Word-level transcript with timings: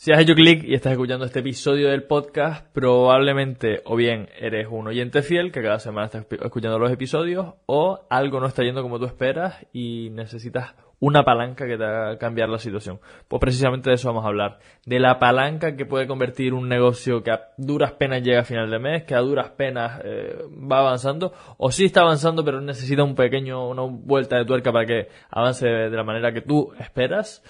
Si 0.00 0.12
has 0.12 0.20
hecho 0.20 0.36
clic 0.36 0.62
y 0.62 0.74
estás 0.74 0.92
escuchando 0.92 1.24
este 1.24 1.40
episodio 1.40 1.90
del 1.90 2.04
podcast, 2.04 2.64
probablemente 2.72 3.82
o 3.84 3.96
bien 3.96 4.28
eres 4.38 4.68
un 4.70 4.86
oyente 4.86 5.22
fiel 5.22 5.50
que 5.50 5.60
cada 5.60 5.80
semana 5.80 6.06
está 6.06 6.24
escuchando 6.40 6.78
los 6.78 6.92
episodios 6.92 7.54
o 7.66 8.06
algo 8.08 8.38
no 8.38 8.46
está 8.46 8.62
yendo 8.62 8.80
como 8.82 9.00
tú 9.00 9.06
esperas 9.06 9.56
y 9.72 10.10
necesitas 10.10 10.76
una 11.00 11.24
palanca 11.24 11.66
que 11.66 11.76
te 11.76 11.82
haga 11.84 12.16
cambiar 12.16 12.48
la 12.48 12.60
situación. 12.60 13.00
Pues 13.26 13.40
precisamente 13.40 13.90
de 13.90 13.96
eso 13.96 14.06
vamos 14.06 14.24
a 14.24 14.28
hablar. 14.28 14.60
De 14.86 15.00
la 15.00 15.18
palanca 15.18 15.74
que 15.74 15.84
puede 15.84 16.06
convertir 16.06 16.54
un 16.54 16.68
negocio 16.68 17.24
que 17.24 17.32
a 17.32 17.48
duras 17.56 17.90
penas 17.94 18.22
llega 18.22 18.42
a 18.42 18.44
final 18.44 18.70
de 18.70 18.78
mes, 18.78 19.02
que 19.02 19.16
a 19.16 19.20
duras 19.20 19.50
penas 19.50 20.00
eh, 20.04 20.44
va 20.50 20.78
avanzando, 20.78 21.32
o 21.56 21.72
sí 21.72 21.86
está 21.86 22.02
avanzando 22.02 22.44
pero 22.44 22.60
necesita 22.60 23.02
un 23.02 23.16
pequeño, 23.16 23.68
una 23.68 23.82
vuelta 23.82 24.36
de 24.36 24.44
tuerca 24.44 24.72
para 24.72 24.86
que 24.86 25.08
avance 25.28 25.66
de 25.66 25.90
la 25.90 26.04
manera 26.04 26.32
que 26.32 26.42
tú 26.42 26.72
esperas. 26.78 27.42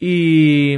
Y... 0.00 0.76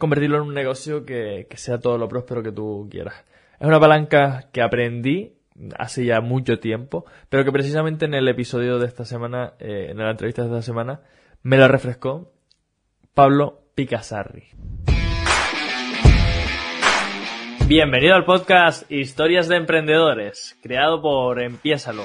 Convertirlo 0.00 0.38
en 0.38 0.44
un 0.44 0.54
negocio 0.54 1.04
que, 1.04 1.46
sea 1.56 1.78
todo 1.78 1.98
lo 1.98 2.08
próspero 2.08 2.42
que 2.42 2.52
tú 2.52 2.88
quieras. 2.90 3.22
Es 3.60 3.66
una 3.66 3.78
palanca 3.78 4.48
que 4.50 4.62
aprendí 4.62 5.34
hace 5.78 6.06
ya 6.06 6.22
mucho 6.22 6.58
tiempo, 6.58 7.04
pero 7.28 7.44
que 7.44 7.52
precisamente 7.52 8.06
en 8.06 8.14
el 8.14 8.26
episodio 8.26 8.78
de 8.78 8.86
esta 8.86 9.04
semana, 9.04 9.52
eh, 9.58 9.88
en 9.90 9.98
la 9.98 10.10
entrevista 10.10 10.40
de 10.40 10.48
esta 10.48 10.62
semana, 10.62 11.02
me 11.42 11.58
la 11.58 11.68
refrescó 11.68 12.32
Pablo 13.12 13.60
Picasarri. 13.74 14.44
Bienvenido 17.68 18.14
al 18.14 18.24
podcast 18.24 18.90
Historias 18.90 19.48
de 19.48 19.56
Emprendedores, 19.56 20.58
creado 20.62 21.02
por 21.02 21.42
Empiésalo. 21.42 22.04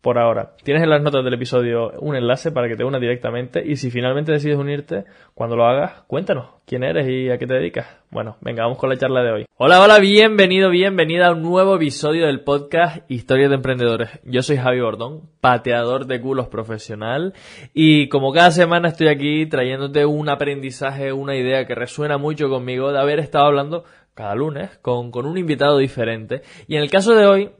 por 0.00 0.18
ahora. 0.18 0.52
Tienes 0.62 0.82
en 0.82 0.90
las 0.90 1.02
notas 1.02 1.24
del 1.24 1.34
episodio 1.34 1.92
un 2.00 2.14
enlace 2.14 2.52
para 2.52 2.68
que 2.68 2.76
te 2.76 2.84
unas 2.84 3.00
directamente 3.00 3.62
y 3.64 3.76
si 3.76 3.90
finalmente 3.90 4.32
decides 4.32 4.56
unirte, 4.56 5.04
cuando 5.34 5.56
lo 5.56 5.66
hagas, 5.66 6.02
cuéntanos 6.06 6.50
quién 6.66 6.84
eres 6.84 7.08
y 7.08 7.30
a 7.30 7.38
qué 7.38 7.46
te 7.46 7.54
dedicas. 7.54 7.86
Bueno, 8.10 8.36
venga, 8.40 8.62
vamos 8.62 8.78
con 8.78 8.90
la 8.90 8.96
charla 8.96 9.22
de 9.22 9.32
hoy. 9.32 9.46
Hola, 9.56 9.82
hola, 9.82 9.98
bienvenido, 9.98 10.70
bienvenida 10.70 11.26
a 11.26 11.32
un 11.32 11.42
nuevo 11.42 11.76
episodio 11.76 12.26
del 12.26 12.40
podcast 12.40 13.10
Historias 13.10 13.50
de 13.50 13.56
Emprendedores. 13.56 14.10
Yo 14.24 14.42
soy 14.42 14.56
Javi 14.56 14.80
Bordón, 14.80 15.22
pateador 15.40 16.06
de 16.06 16.20
culos 16.20 16.48
profesional 16.48 17.34
y 17.74 18.08
como 18.08 18.32
cada 18.32 18.52
semana 18.52 18.88
estoy 18.88 19.08
aquí 19.08 19.46
trayéndote 19.46 20.06
un 20.06 20.28
aprendizaje, 20.28 21.12
una 21.12 21.34
idea 21.34 21.66
que 21.66 21.74
resuena 21.74 22.18
mucho 22.18 22.48
conmigo 22.48 22.92
de 22.92 23.00
haber 23.00 23.18
estado 23.18 23.46
hablando 23.46 23.84
cada 24.14 24.34
lunes 24.34 24.78
con, 24.78 25.10
con 25.10 25.26
un 25.26 25.38
invitado 25.38 25.78
diferente. 25.78 26.42
Y 26.66 26.76
en 26.76 26.82
el 26.82 26.90
caso 26.90 27.14
de 27.14 27.26
hoy, 27.26 27.50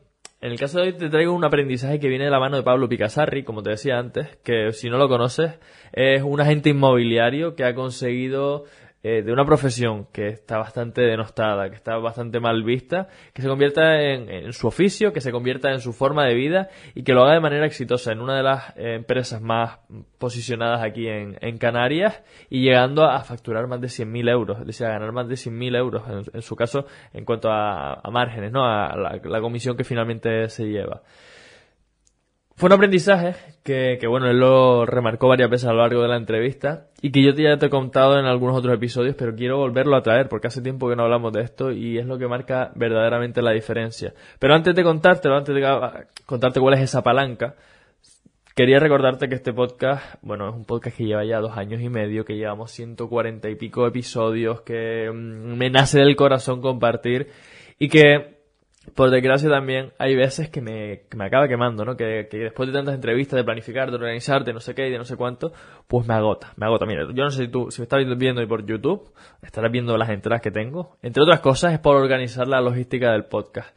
en 0.41 0.53
el 0.53 0.59
caso 0.59 0.79
de 0.79 0.85
hoy 0.85 0.93
te 0.93 1.09
traigo 1.09 1.33
un 1.33 1.45
aprendizaje 1.45 1.99
que 1.99 2.09
viene 2.09 2.25
de 2.25 2.31
la 2.31 2.39
mano 2.39 2.57
de 2.57 2.63
Pablo 2.63 2.89
Picasarri, 2.89 3.43
como 3.43 3.63
te 3.63 3.71
decía 3.71 3.99
antes, 3.99 4.37
que 4.45 4.73
si 4.73 4.89
no 4.89 4.97
lo 4.97 5.09
conoces, 5.09 5.59
es 5.93 6.23
un 6.23 6.41
agente 6.41 6.71
inmobiliario 6.71 7.57
que 7.57 7.65
ha 7.65 7.75
conseguido 7.75 8.65
eh, 9.11 9.23
de 9.23 9.33
una 9.33 9.47
profesión 9.47 10.07
que 10.13 10.29
está 10.29 10.59
bastante 10.59 11.01
denostada, 11.01 11.71
que 11.71 11.77
está 11.77 11.97
bastante 11.97 12.41
mal 12.41 12.63
vista, 12.63 13.09
que 13.33 13.41
se 13.41 13.49
convierta 13.49 14.03
en, 14.03 14.53
su 14.53 14.67
oficio, 14.67 15.15
que 15.15 15.23
se 15.23 15.33
convierta 15.33 15.71
en 15.71 15.81
su 15.81 15.95
forma 15.95 16.27
de 16.27 16.35
vida 16.35 16.69
y 16.95 17.05
que 17.05 17.15
lo 17.15 17.23
haga 17.23 17.33
de 17.33 17.41
manera 17.41 17.65
exitosa 17.65 18.13
en 18.13 18.21
una 18.21 18.37
de 18.37 18.43
las 18.43 18.77
eh, 18.77 18.97
empresas 18.97 19.41
más 19.41 19.79
posicionadas 20.19 20.83
aquí 20.83 21.09
en, 21.09 21.57
Canarias 21.57 22.23
y 22.51 22.61
llegando 22.61 23.07
a, 23.07 23.21
facturar 23.25 23.67
más 23.67 23.81
de 23.81 23.89
100.000 23.89 24.31
euros, 24.31 24.61
es 24.61 24.67
decir, 24.67 24.87
a 24.87 24.91
ganar 24.91 25.13
más 25.13 25.27
de 25.27 25.37
100.000 25.37 25.77
euros 25.79 26.03
en, 26.35 26.43
su 26.43 26.55
caso 26.55 26.85
en 27.15 27.25
cuanto 27.25 27.49
a, 27.51 28.03
márgenes, 28.13 28.53
¿no? 28.53 28.67
a 28.67 28.95
la 28.95 29.41
comisión 29.41 29.75
que 29.75 29.85
finalmente 29.85 30.51
se 30.51 30.67
lleva. 30.67 31.01
Fue 32.59 32.67
un 32.67 32.73
aprendizaje 32.73 33.37
que, 33.63 33.99
que, 34.01 34.09
bueno, 34.09 34.29
él 34.29 34.41
lo 34.41 34.85
remarcó 34.85 35.29
varias 35.29 35.49
veces 35.49 35.69
a 35.69 35.73
lo 35.73 35.79
largo 35.79 36.03
de 36.03 36.09
la 36.09 36.17
entrevista 36.17 36.89
y 37.01 37.13
que 37.13 37.23
yo 37.23 37.31
ya 37.31 37.57
te 37.57 37.67
he 37.67 37.71
contado 37.71 38.19
en 38.19 38.25
algunos 38.25 38.57
otros 38.57 38.75
episodios, 38.75 39.15
pero 39.15 39.37
quiero 39.37 39.59
volverlo 39.59 39.95
a 39.95 40.03
traer 40.03 40.29
porque 40.29 40.49
hace 40.49 40.61
tiempo 40.61 40.89
que 40.89 40.97
no 40.97 41.05
hablamos 41.05 41.33
de 41.33 41.43
esto 41.43 41.71
y 41.71 41.99
es 41.99 42.07
lo 42.07 42.19
que 42.19 42.27
marca 42.27 42.73
verdaderamente 42.75 43.43
la 43.43 43.53
diferencia. 43.53 44.13
Pero 44.41 44.57
antes 44.57 44.75
de 44.75 44.83
contártelo, 44.83 45.37
antes 45.37 45.55
de 45.55 45.65
contarte 46.27 46.59
cuál 46.59 46.75
es 46.75 46.81
esa 46.81 47.01
palanca, 47.01 47.55
quería 48.57 48.81
recordarte 48.81 49.29
que 49.29 49.37
este 49.37 49.53
podcast, 49.53 50.17
bueno, 50.23 50.49
es 50.49 50.57
un 50.57 50.65
podcast 50.65 50.97
que 50.97 51.05
lleva 51.05 51.25
ya 51.25 51.39
dos 51.39 51.57
años 51.57 51.81
y 51.81 51.89
medio, 51.89 52.25
que 52.25 52.35
llevamos 52.35 52.73
140 52.73 53.49
y 53.51 53.55
pico 53.55 53.87
episodios, 53.87 54.63
que 54.63 55.09
mm, 55.09 55.57
me 55.57 55.71
nace 55.71 56.01
del 56.01 56.17
corazón 56.17 56.61
compartir 56.61 57.29
y 57.79 57.89
que 57.89 58.38
por 58.95 59.11
desgracia 59.11 59.49
también 59.49 59.93
hay 59.99 60.15
veces 60.15 60.51
que 60.51 60.61
me, 60.61 61.03
que 61.09 61.17
me 61.17 61.27
acaba 61.27 61.49
quemando, 61.49 61.85
¿no? 61.85 61.97
Que, 61.97 62.29
que, 62.31 62.39
después 62.39 62.69
de 62.69 62.73
tantas 62.73 62.95
entrevistas, 62.95 63.37
de 63.37 63.45
planificar, 63.45 63.91
de 63.91 63.97
organizar, 63.97 64.45
de 64.45 64.53
no 64.53 64.61
sé 64.61 64.75
qué 64.75 64.89
y 64.89 64.91
de 64.91 64.99
no 64.99 65.05
sé 65.05 65.17
cuánto, 65.17 65.53
pues 65.87 66.07
me 66.07 66.15
agota, 66.15 66.53
me 66.57 66.67
agota. 66.67 66.87
Mira, 66.87 67.03
yo 67.13 67.25
no 67.25 67.31
sé 67.31 67.45
si 67.45 67.49
tú, 67.51 67.71
si 67.71 67.81
me 67.81 67.85
estás 67.85 68.01
viendo 68.17 68.47
por 68.49 68.65
YouTube, 68.65 69.13
estarás 69.43 69.73
viendo 69.73 69.97
las 69.97 70.11
entradas 70.11 70.43
que 70.43 70.51
tengo. 70.51 70.97
Entre 71.03 71.23
otras 71.23 71.41
cosas 71.41 71.73
es 71.73 71.79
por 71.79 71.97
organizar 71.97 72.47
la 72.47 72.61
logística 72.61 73.13
del 73.13 73.25
podcast. 73.25 73.77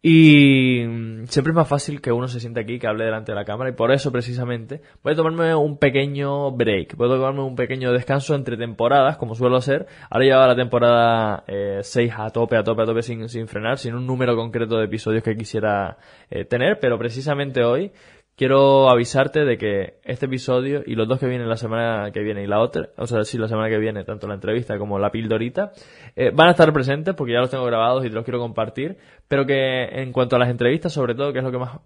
Y 0.00 0.84
mm, 0.86 1.26
siempre 1.26 1.50
es 1.50 1.56
más 1.56 1.68
fácil 1.68 2.00
que 2.00 2.12
uno 2.12 2.28
se 2.28 2.38
siente 2.38 2.60
aquí, 2.60 2.78
que 2.78 2.86
hable 2.86 3.04
delante 3.04 3.32
de 3.32 3.36
la 3.36 3.44
cámara, 3.44 3.70
y 3.70 3.72
por 3.72 3.90
eso 3.90 4.12
precisamente 4.12 4.80
voy 5.02 5.12
a 5.12 5.16
tomarme 5.16 5.54
un 5.56 5.76
pequeño 5.76 6.52
break, 6.52 6.96
voy 6.96 7.08
a 7.08 7.16
tomarme 7.16 7.42
un 7.42 7.56
pequeño 7.56 7.92
descanso 7.92 8.36
entre 8.36 8.56
temporadas, 8.56 9.16
como 9.16 9.34
suelo 9.34 9.56
hacer. 9.56 9.86
Ahora 10.08 10.24
lleva 10.24 10.46
la 10.46 10.56
temporada 10.56 11.44
6 11.82 11.96
eh, 11.96 12.14
a 12.16 12.30
tope, 12.30 12.56
a 12.56 12.62
tope, 12.62 12.82
a 12.82 12.86
tope, 12.86 13.02
sin, 13.02 13.28
sin 13.28 13.48
frenar, 13.48 13.78
sin 13.78 13.94
un 13.94 14.06
número 14.06 14.36
concreto 14.36 14.78
de 14.78 14.84
episodios 14.84 15.24
que 15.24 15.36
quisiera 15.36 15.98
eh, 16.30 16.44
tener, 16.44 16.78
pero 16.80 16.96
precisamente 16.96 17.64
hoy 17.64 17.90
quiero 18.38 18.88
avisarte 18.88 19.44
de 19.44 19.58
que 19.58 19.94
este 20.04 20.26
episodio 20.26 20.82
y 20.86 20.94
los 20.94 21.08
dos 21.08 21.18
que 21.18 21.26
vienen 21.26 21.48
la 21.48 21.56
semana 21.56 22.12
que 22.12 22.20
viene 22.20 22.44
y 22.44 22.46
la 22.46 22.60
otra, 22.60 22.90
o 22.96 23.06
sea, 23.06 23.24
sí, 23.24 23.36
la 23.36 23.48
semana 23.48 23.68
que 23.68 23.78
viene, 23.78 24.04
tanto 24.04 24.28
la 24.28 24.34
entrevista 24.34 24.78
como 24.78 24.98
la 25.00 25.10
pildorita, 25.10 25.72
eh, 26.14 26.30
van 26.32 26.46
a 26.48 26.50
estar 26.52 26.72
presentes 26.72 27.14
porque 27.16 27.32
ya 27.32 27.40
los 27.40 27.50
tengo 27.50 27.64
grabados 27.64 28.06
y 28.06 28.08
te 28.08 28.14
los 28.14 28.24
quiero 28.24 28.38
compartir, 28.38 28.96
pero 29.26 29.44
que 29.44 29.84
en 29.86 30.12
cuanto 30.12 30.36
a 30.36 30.38
las 30.38 30.48
entrevistas, 30.50 30.92
sobre 30.92 31.16
todo, 31.16 31.32
que 31.32 31.40
es 31.40 31.44
lo 31.44 31.50
que 31.50 31.58
más 31.58 31.80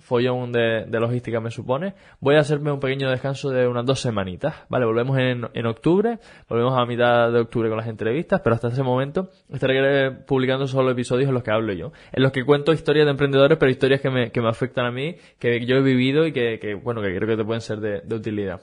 follón 0.00 0.50
de, 0.50 0.86
de 0.88 1.00
logística 1.00 1.40
me 1.40 1.50
supone, 1.50 1.94
voy 2.20 2.36
a 2.36 2.40
hacerme 2.40 2.72
un 2.72 2.80
pequeño 2.80 3.10
descanso 3.10 3.50
de 3.50 3.68
unas 3.68 3.84
dos 3.84 4.00
semanitas, 4.00 4.54
¿vale? 4.70 4.86
Volvemos 4.86 5.18
en, 5.18 5.46
en 5.52 5.66
octubre, 5.66 6.18
volvemos 6.48 6.76
a 6.76 6.86
mitad 6.86 7.30
de 7.30 7.40
octubre 7.40 7.68
con 7.68 7.76
las 7.76 7.86
entrevistas, 7.86 8.40
pero 8.42 8.54
hasta 8.54 8.68
ese 8.68 8.82
momento 8.82 9.28
estaré 9.52 10.10
publicando 10.10 10.66
solo 10.66 10.90
episodios 10.90 11.28
en 11.28 11.34
los 11.34 11.42
que 11.42 11.50
hablo 11.50 11.74
yo, 11.74 11.92
en 12.12 12.22
los 12.22 12.32
que 12.32 12.44
cuento 12.44 12.72
historias 12.72 13.04
de 13.04 13.10
emprendedores, 13.10 13.58
pero 13.58 13.70
historias 13.70 14.00
que 14.00 14.08
me, 14.08 14.32
que 14.32 14.40
me 14.40 14.48
afectan 14.48 14.86
a 14.86 14.90
mí, 14.90 15.16
que 15.38 15.66
yo 15.66 15.81
vivido 15.82 16.26
y 16.26 16.32
que, 16.32 16.78
bueno, 16.82 17.02
que 17.02 17.14
creo 17.14 17.28
que 17.28 17.36
te 17.36 17.44
pueden 17.44 17.60
ser 17.60 17.78
de, 17.80 18.14
utilidad. 18.14 18.60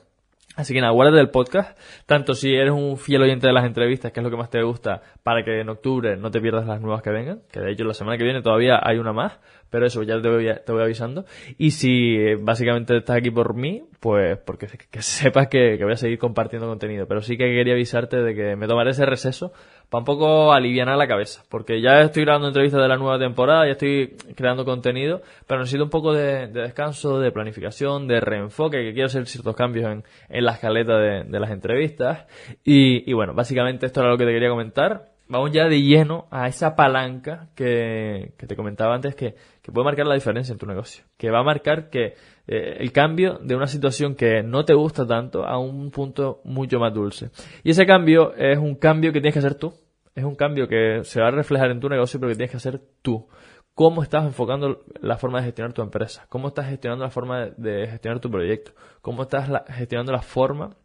Así 0.55 0.73
que 0.73 0.81
nada, 0.81 0.91
guárdate 0.91 1.17
del 1.17 1.29
podcast, 1.29 1.79
tanto 2.05 2.33
si 2.33 2.53
eres 2.53 2.73
un 2.73 2.97
fiel 2.97 3.21
oyente 3.21 3.47
de 3.47 3.53
las 3.53 3.63
entrevistas, 3.63 4.11
que 4.11 4.19
es 4.19 4.23
lo 4.23 4.29
que 4.29 4.35
más 4.35 4.49
te 4.49 4.61
gusta, 4.61 5.01
para 5.23 5.43
que 5.43 5.61
en 5.61 5.69
octubre 5.69 6.17
no 6.17 6.31
te 6.31 6.41
pierdas 6.41 6.67
las 6.67 6.81
nuevas 6.81 7.01
que 7.01 7.11
vengan, 7.11 7.41
que 7.49 7.61
de 7.61 7.71
hecho 7.71 7.85
la 7.85 7.93
semana 7.93 8.17
que 8.17 8.25
viene 8.25 8.41
todavía 8.41 8.77
hay 8.83 8.97
una 8.97 9.13
más, 9.13 9.39
pero 9.69 9.85
eso 9.85 10.03
ya 10.03 10.19
te 10.21 10.27
voy, 10.27 10.49
te 10.65 10.71
voy 10.71 10.81
avisando. 10.81 11.23
Y 11.57 11.71
si 11.71 12.15
eh, 12.15 12.35
básicamente 12.35 12.97
estás 12.97 13.17
aquí 13.17 13.29
por 13.31 13.53
mí, 13.53 13.83
pues 14.01 14.37
porque 14.39 14.67
que 14.91 15.01
sepas 15.01 15.47
que, 15.47 15.77
que 15.77 15.83
voy 15.83 15.93
a 15.93 15.97
seguir 15.97 16.17
compartiendo 16.17 16.67
contenido, 16.67 17.07
pero 17.07 17.21
sí 17.21 17.37
que 17.37 17.45
quería 17.45 17.73
avisarte 17.73 18.17
de 18.17 18.35
que 18.35 18.55
me 18.57 18.67
tomaré 18.67 18.91
ese 18.91 19.05
receso 19.05 19.53
para 19.89 19.99
un 19.99 20.05
poco 20.05 20.53
aliviar 20.53 20.87
la 20.87 21.07
cabeza, 21.07 21.43
porque 21.49 21.81
ya 21.81 22.01
estoy 22.01 22.23
grabando 22.23 22.47
entrevistas 22.47 22.81
de 22.81 22.87
la 22.87 22.97
nueva 22.97 23.17
temporada, 23.17 23.65
ya 23.65 23.71
estoy 23.71 24.15
creando 24.35 24.63
contenido, 24.65 25.21
pero 25.47 25.59
necesito 25.59 25.83
un 25.83 25.89
poco 25.89 26.13
de, 26.13 26.47
descanso, 26.47 27.19
de 27.19 27.31
planificación, 27.31 28.07
de 28.07 28.19
reenfoque, 28.19 28.83
que 28.83 28.93
quiero 28.93 29.07
hacer 29.07 29.25
ciertos 29.25 29.55
cambios 29.55 29.91
en, 29.91 30.03
en 30.29 30.45
la 30.45 30.53
escaleta 30.53 30.97
de, 30.97 31.23
de 31.23 31.39
las 31.39 31.51
entrevistas. 31.51 32.25
Y, 32.63 33.09
y 33.09 33.13
bueno, 33.13 33.33
básicamente 33.33 33.85
esto 33.87 34.01
era 34.01 34.09
lo 34.09 34.17
que 34.17 34.25
te 34.25 34.31
quería 34.31 34.49
comentar. 34.49 35.09
Vamos 35.27 35.51
ya 35.51 35.67
de 35.67 35.81
lleno 35.81 36.27
a 36.31 36.47
esa 36.47 36.75
palanca 36.75 37.49
que, 37.55 38.33
que 38.37 38.47
te 38.47 38.55
comentaba 38.55 38.95
antes 38.95 39.15
que, 39.15 39.35
que 39.61 39.71
puede 39.71 39.85
marcar 39.85 40.07
la 40.07 40.15
diferencia 40.15 40.51
en 40.51 40.57
tu 40.57 40.65
negocio, 40.65 41.03
que 41.17 41.29
va 41.29 41.39
a 41.39 41.43
marcar 41.43 41.89
que 41.91 42.15
eh, 42.51 42.77
el 42.79 42.91
cambio 42.91 43.37
de 43.43 43.55
una 43.55 43.67
situación 43.67 44.15
que 44.15 44.41
no 44.41 44.65
te 44.65 44.73
gusta 44.73 45.05
tanto 45.05 45.45
a 45.45 45.59
un 45.59 45.91
punto 45.91 46.41
mucho 46.43 46.79
más 46.79 46.91
dulce. 46.91 47.29
Y 47.63 47.69
ese 47.69 47.85
cambio 47.85 48.33
es 48.33 48.57
un 48.57 48.73
cambio 48.73 49.13
que 49.13 49.21
tienes 49.21 49.33
que 49.33 49.39
hacer 49.39 49.53
tú. 49.53 49.71
Es 50.15 50.23
un 50.23 50.33
cambio 50.33 50.67
que 50.67 51.01
se 51.03 51.21
va 51.21 51.27
a 51.27 51.31
reflejar 51.31 51.69
en 51.69 51.79
tu 51.79 51.87
negocio, 51.87 52.19
pero 52.19 52.31
que 52.31 52.37
tienes 52.37 52.49
que 52.49 52.57
hacer 52.57 52.81
tú. 53.03 53.27
¿Cómo 53.75 54.01
estás 54.01 54.25
enfocando 54.25 54.83
la 54.99 55.17
forma 55.17 55.37
de 55.39 55.45
gestionar 55.45 55.73
tu 55.73 55.83
empresa? 55.83 56.25
¿Cómo 56.27 56.47
estás 56.47 56.67
gestionando 56.67 57.05
la 57.05 57.11
forma 57.11 57.51
de 57.55 57.85
gestionar 57.87 58.19
tu 58.19 58.31
proyecto? 58.31 58.71
¿Cómo 59.01 59.21
estás 59.21 59.47
gestionando 59.67 60.11
la 60.11 60.23
forma 60.23 60.75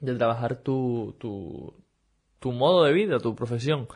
de 0.00 0.16
trabajar 0.16 0.56
tu, 0.56 1.14
tu, 1.18 1.74
tu 2.38 2.50
modo 2.50 2.84
de 2.84 2.92
vida, 2.94 3.18
tu 3.18 3.34
profesión. 3.34 3.88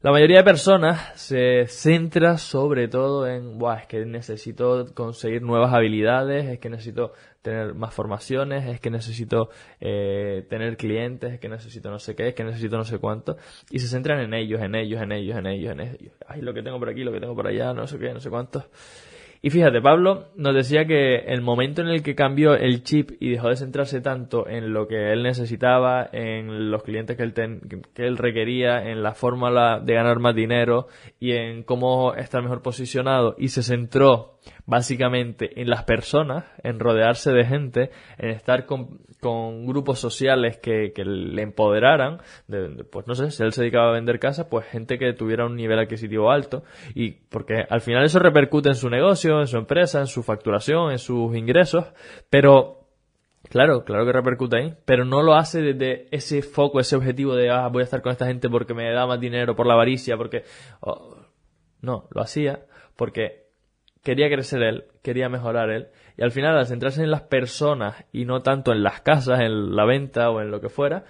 La 0.00 0.12
mayoría 0.12 0.38
de 0.38 0.44
personas 0.44 1.20
se 1.20 1.66
centra 1.66 2.38
sobre 2.38 2.86
todo 2.86 3.26
en, 3.26 3.58
Buah, 3.58 3.78
es 3.80 3.86
que 3.88 4.06
necesito 4.06 4.86
conseguir 4.94 5.42
nuevas 5.42 5.74
habilidades, 5.74 6.46
es 6.46 6.60
que 6.60 6.70
necesito 6.70 7.14
tener 7.42 7.74
más 7.74 7.92
formaciones, 7.92 8.68
es 8.68 8.78
que 8.78 8.90
necesito 8.90 9.48
eh, 9.80 10.46
tener 10.48 10.76
clientes, 10.76 11.32
es 11.32 11.40
que 11.40 11.48
necesito 11.48 11.90
no 11.90 11.98
sé 11.98 12.14
qué, 12.14 12.28
es 12.28 12.34
que 12.36 12.44
necesito 12.44 12.76
no 12.76 12.84
sé 12.84 13.00
cuánto, 13.00 13.38
y 13.70 13.80
se 13.80 13.88
centran 13.88 14.20
en 14.20 14.34
ellos, 14.34 14.62
en 14.62 14.76
ellos, 14.76 15.02
en 15.02 15.10
ellos, 15.10 15.36
en 15.36 15.46
ellos, 15.46 15.72
en 15.72 15.80
ellos. 15.80 16.12
Ay, 16.28 16.42
lo 16.42 16.54
que 16.54 16.62
tengo 16.62 16.78
por 16.78 16.90
aquí, 16.90 17.02
lo 17.02 17.10
que 17.10 17.18
tengo 17.18 17.34
por 17.34 17.48
allá, 17.48 17.74
no 17.74 17.88
sé 17.88 17.98
qué, 17.98 18.14
no 18.14 18.20
sé 18.20 18.30
cuánto. 18.30 18.66
Y 19.40 19.50
fíjate, 19.50 19.80
Pablo 19.80 20.28
nos 20.36 20.54
decía 20.54 20.84
que 20.84 21.16
el 21.16 21.42
momento 21.42 21.80
en 21.80 21.88
el 21.88 22.02
que 22.02 22.16
cambió 22.16 22.54
el 22.54 22.82
chip 22.82 23.12
y 23.20 23.30
dejó 23.30 23.48
de 23.48 23.56
centrarse 23.56 24.00
tanto 24.00 24.48
en 24.48 24.72
lo 24.72 24.88
que 24.88 25.12
él 25.12 25.22
necesitaba, 25.22 26.08
en 26.12 26.70
los 26.70 26.82
clientes 26.82 27.16
que 27.16 27.22
él, 27.22 27.34
que 27.94 28.06
él 28.06 28.16
requería, 28.16 28.90
en 28.90 29.02
la 29.02 29.14
fórmula 29.14 29.80
de 29.80 29.94
ganar 29.94 30.18
más 30.18 30.34
dinero 30.34 30.88
y 31.20 31.32
en 31.32 31.62
cómo 31.62 32.14
estar 32.14 32.42
mejor 32.42 32.62
posicionado 32.62 33.36
y 33.38 33.48
se 33.48 33.62
centró 33.62 34.38
básicamente 34.68 35.62
en 35.62 35.70
las 35.70 35.84
personas, 35.84 36.44
en 36.62 36.78
rodearse 36.78 37.32
de 37.32 37.46
gente, 37.46 37.90
en 38.18 38.28
estar 38.28 38.66
con, 38.66 39.00
con 39.18 39.64
grupos 39.66 39.98
sociales 39.98 40.58
que, 40.58 40.92
que 40.94 41.06
le 41.06 41.40
empoderaran, 41.40 42.18
de, 42.48 42.84
pues 42.84 43.06
no 43.06 43.14
sé, 43.14 43.30
si 43.30 43.42
él 43.42 43.54
se 43.54 43.62
dedicaba 43.62 43.88
a 43.88 43.94
vender 43.94 44.20
casas, 44.20 44.46
pues 44.50 44.66
gente 44.66 44.98
que 44.98 45.14
tuviera 45.14 45.46
un 45.46 45.56
nivel 45.56 45.78
adquisitivo 45.78 46.30
alto, 46.30 46.64
y 46.94 47.12
porque 47.12 47.64
al 47.66 47.80
final 47.80 48.04
eso 48.04 48.18
repercute 48.18 48.68
en 48.68 48.74
su 48.74 48.90
negocio, 48.90 49.40
en 49.40 49.46
su 49.46 49.56
empresa, 49.56 50.00
en 50.00 50.06
su 50.06 50.22
facturación, 50.22 50.92
en 50.92 50.98
sus 50.98 51.34
ingresos, 51.34 51.86
pero 52.30 52.74
Claro, 53.48 53.82
claro 53.84 54.04
que 54.04 54.12
repercute 54.12 54.58
ahí, 54.58 54.74
pero 54.84 55.06
no 55.06 55.22
lo 55.22 55.34
hace 55.34 55.62
desde 55.62 56.08
ese 56.10 56.42
foco, 56.42 56.80
ese 56.80 56.96
objetivo 56.96 57.34
de, 57.34 57.48
ah, 57.48 57.68
voy 57.68 57.80
a 57.80 57.84
estar 57.84 58.02
con 58.02 58.12
esta 58.12 58.26
gente 58.26 58.50
porque 58.50 58.74
me 58.74 58.92
da 58.92 59.06
más 59.06 59.20
dinero, 59.20 59.56
por 59.56 59.66
la 59.66 59.72
avaricia, 59.72 60.18
porque... 60.18 60.42
No, 61.80 62.08
lo 62.10 62.20
hacía 62.20 62.66
porque 62.96 63.47
quería 64.02 64.28
crecer 64.28 64.62
él, 64.62 64.84
quería 65.02 65.28
mejorar 65.28 65.70
él, 65.70 65.88
y 66.16 66.22
al 66.22 66.32
final 66.32 66.56
al 66.56 66.66
centrarse 66.66 67.02
en 67.02 67.10
las 67.10 67.22
personas 67.22 68.04
y 68.12 68.24
no 68.24 68.42
tanto 68.42 68.72
en 68.72 68.82
las 68.82 69.00
casas, 69.00 69.40
en 69.40 69.74
la 69.74 69.84
venta 69.84 70.30
o 70.30 70.40
en 70.40 70.50
lo 70.50 70.60
que 70.60 70.68
fuera, 70.68 71.04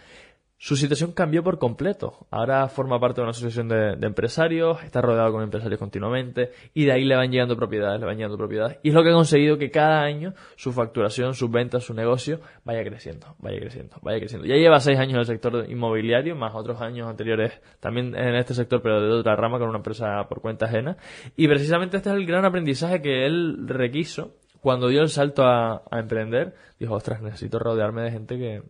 su 0.60 0.74
situación 0.74 1.12
cambió 1.12 1.44
por 1.44 1.58
completo. 1.58 2.26
Ahora 2.32 2.66
forma 2.68 2.98
parte 2.98 3.20
de 3.20 3.22
una 3.22 3.30
asociación 3.30 3.68
de, 3.68 3.92
empresarios, 4.02 4.82
está 4.82 5.00
rodeado 5.00 5.30
con 5.30 5.44
empresarios 5.44 5.78
continuamente 5.78 6.50
y 6.74 6.84
de 6.84 6.92
ahí 6.92 7.04
le 7.04 7.14
van 7.14 7.30
llegando 7.30 7.56
propiedades, 7.56 8.00
le 8.00 8.06
van 8.06 8.16
llegando 8.16 8.36
propiedades. 8.36 8.78
Y 8.82 8.88
es 8.88 8.94
lo 8.94 9.04
que 9.04 9.10
ha 9.10 9.12
conseguido 9.12 9.56
que 9.56 9.70
cada 9.70 10.02
año 10.02 10.34
su 10.56 10.72
facturación, 10.72 11.34
sus 11.34 11.48
ventas, 11.48 11.84
su 11.84 11.94
negocio 11.94 12.40
vaya 12.64 12.82
creciendo, 12.82 13.36
vaya 13.38 13.60
creciendo, 13.60 13.98
vaya 14.02 14.18
creciendo. 14.18 14.48
Ya 14.48 14.56
lleva 14.56 14.80
seis 14.80 14.98
años 14.98 15.14
en 15.14 15.20
el 15.20 15.26
sector 15.26 15.64
inmobiliario, 15.70 16.34
más 16.34 16.52
otros 16.56 16.80
años 16.80 17.06
anteriores 17.06 17.60
también 17.78 18.16
en 18.16 18.34
este 18.34 18.52
sector, 18.52 18.82
pero 18.82 19.00
de 19.00 19.12
otra 19.12 19.36
rama, 19.36 19.60
con 19.60 19.68
una 19.68 19.78
empresa 19.78 20.26
por 20.28 20.40
cuenta 20.40 20.66
ajena. 20.66 20.96
Y 21.36 21.46
precisamente 21.46 21.98
este 21.98 22.10
es 22.10 22.16
el 22.16 22.26
gran 22.26 22.44
aprendizaje 22.44 23.00
que 23.00 23.26
él 23.26 23.68
requiso 23.68 24.34
cuando 24.60 24.88
dio 24.88 25.02
el 25.02 25.08
salto 25.08 25.44
a, 25.44 25.82
a 25.88 26.00
emprender. 26.00 26.54
Dijo, 26.80 26.94
ostras, 26.94 27.22
necesito 27.22 27.60
rodearme 27.60 28.02
de 28.02 28.10
gente 28.10 28.36
que 28.36 28.62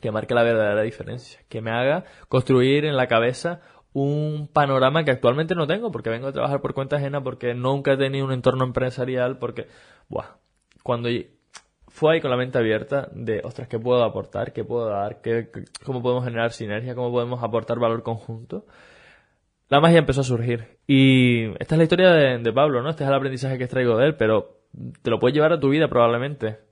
que 0.00 0.10
marque 0.10 0.34
la 0.34 0.42
verdadera 0.42 0.82
diferencia, 0.82 1.40
que 1.48 1.60
me 1.60 1.70
haga 1.70 2.04
construir 2.28 2.84
en 2.84 2.96
la 2.96 3.06
cabeza 3.06 3.60
un 3.92 4.48
panorama 4.52 5.04
que 5.04 5.10
actualmente 5.10 5.54
no 5.54 5.66
tengo, 5.66 5.90
porque 5.90 6.10
vengo 6.10 6.28
a 6.28 6.32
trabajar 6.32 6.60
por 6.60 6.74
cuenta 6.74 6.96
ajena, 6.96 7.22
porque 7.22 7.54
nunca 7.54 7.92
he 7.92 7.96
tenido 7.96 8.24
un 8.24 8.32
entorno 8.32 8.64
empresarial, 8.64 9.38
porque, 9.38 9.66
buah, 10.08 10.36
cuando 10.82 11.08
fue 11.88 12.14
ahí 12.14 12.20
con 12.20 12.30
la 12.30 12.36
mente 12.36 12.58
abierta 12.58 13.08
de, 13.12 13.40
ostras, 13.44 13.68
¿qué 13.68 13.78
puedo 13.78 14.04
aportar? 14.04 14.52
¿Qué 14.52 14.64
puedo 14.64 14.86
dar? 14.86 15.20
¿Qué, 15.20 15.50
¿Cómo 15.84 16.02
podemos 16.02 16.24
generar 16.24 16.52
sinergia? 16.52 16.94
¿Cómo 16.94 17.10
podemos 17.10 17.42
aportar 17.42 17.78
valor 17.78 18.02
conjunto? 18.02 18.64
La 19.68 19.80
magia 19.80 19.98
empezó 19.98 20.20
a 20.20 20.24
surgir. 20.24 20.78
Y 20.86 21.46
esta 21.60 21.74
es 21.74 21.78
la 21.78 21.84
historia 21.84 22.10
de, 22.12 22.38
de 22.38 22.52
Pablo, 22.52 22.82
¿no? 22.82 22.90
Este 22.90 23.04
es 23.04 23.08
el 23.08 23.14
aprendizaje 23.14 23.58
que 23.58 23.66
traigo 23.66 23.96
de 23.96 24.06
él, 24.06 24.16
pero 24.16 24.60
te 25.02 25.10
lo 25.10 25.18
puedes 25.18 25.34
llevar 25.34 25.52
a 25.52 25.60
tu 25.60 25.68
vida 25.68 25.88
probablemente 25.88 26.69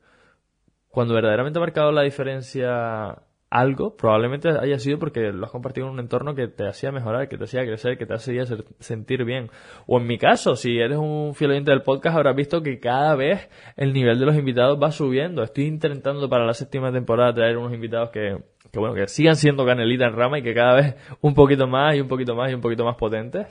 cuando 0.88 1.14
verdaderamente 1.14 1.58
ha 1.58 1.62
marcado 1.62 1.92
la 1.92 2.02
diferencia 2.02 3.22
algo, 3.50 3.96
probablemente 3.96 4.50
haya 4.50 4.78
sido 4.78 4.98
porque 4.98 5.32
lo 5.32 5.46
has 5.46 5.50
compartido 5.50 5.86
en 5.86 5.94
un 5.94 6.00
entorno 6.00 6.34
que 6.34 6.48
te 6.48 6.66
hacía 6.68 6.92
mejorar, 6.92 7.28
que 7.28 7.38
te 7.38 7.44
hacía 7.44 7.64
crecer, 7.64 7.96
que 7.96 8.06
te 8.06 8.14
hacía 8.14 8.44
sentir 8.78 9.24
bien. 9.24 9.50
O 9.86 9.98
en 9.98 10.06
mi 10.06 10.18
caso, 10.18 10.54
si 10.54 10.78
eres 10.78 10.98
un 10.98 11.34
fiel 11.34 11.52
oyente 11.52 11.70
del 11.70 11.82
podcast, 11.82 12.16
habrás 12.16 12.36
visto 12.36 12.62
que 12.62 12.78
cada 12.78 13.14
vez 13.16 13.48
el 13.76 13.92
nivel 13.92 14.18
de 14.18 14.26
los 14.26 14.36
invitados 14.36 14.78
va 14.82 14.90
subiendo. 14.90 15.42
Estoy 15.42 15.64
intentando 15.64 16.28
para 16.28 16.44
la 16.44 16.54
séptima 16.54 16.92
temporada 16.92 17.34
traer 17.34 17.56
unos 17.56 17.72
invitados 17.72 18.10
que, 18.10 18.36
que 18.70 18.78
bueno, 18.78 18.94
que 18.94 19.08
sigan 19.08 19.36
siendo 19.36 19.64
canelita 19.64 20.06
en 20.06 20.14
rama 20.14 20.38
y 20.38 20.42
que 20.42 20.54
cada 20.54 20.74
vez 20.74 20.96
un 21.22 21.34
poquito 21.34 21.66
más 21.66 21.96
y 21.96 22.00
un 22.00 22.08
poquito 22.08 22.34
más 22.34 22.50
y 22.50 22.54
un 22.54 22.60
poquito 22.60 22.84
más 22.84 22.96
potentes. 22.96 23.46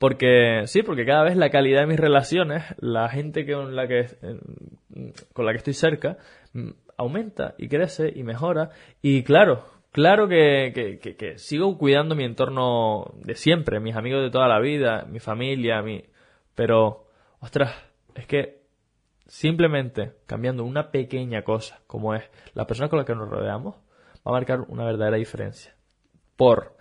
Porque, 0.00 0.62
sí, 0.64 0.82
porque 0.82 1.04
cada 1.04 1.24
vez 1.24 1.36
la 1.36 1.50
calidad 1.50 1.82
de 1.82 1.86
mis 1.86 2.00
relaciones, 2.00 2.64
la 2.78 3.10
gente 3.10 3.44
con 3.44 3.76
la 3.76 3.86
que, 3.86 4.06
con 5.34 5.44
la 5.44 5.52
que 5.52 5.58
estoy 5.58 5.74
cerca, 5.74 6.16
mm, 6.54 6.70
aumenta 6.96 7.54
y 7.58 7.68
crece 7.68 8.10
y 8.16 8.22
mejora. 8.22 8.70
Y 9.02 9.24
claro, 9.24 9.62
claro 9.92 10.26
que, 10.26 10.72
que, 11.02 11.16
que, 11.16 11.36
sigo 11.36 11.76
cuidando 11.76 12.14
mi 12.14 12.24
entorno 12.24 13.12
de 13.16 13.34
siempre, 13.34 13.78
mis 13.78 13.94
amigos 13.94 14.22
de 14.22 14.30
toda 14.30 14.48
la 14.48 14.58
vida, 14.58 15.04
mi 15.06 15.20
familia, 15.20 15.82
mi... 15.82 16.02
Pero, 16.54 17.04
ostras, 17.40 17.74
es 18.14 18.26
que 18.26 18.62
simplemente 19.26 20.14
cambiando 20.24 20.64
una 20.64 20.90
pequeña 20.90 21.42
cosa, 21.42 21.82
como 21.86 22.14
es 22.14 22.22
la 22.54 22.66
persona 22.66 22.88
con 22.88 23.00
la 23.00 23.04
que 23.04 23.14
nos 23.14 23.28
rodeamos, 23.28 23.74
va 23.76 24.30
a 24.30 24.32
marcar 24.32 24.62
una 24.62 24.86
verdadera 24.86 25.18
diferencia. 25.18 25.74
Por 26.36 26.74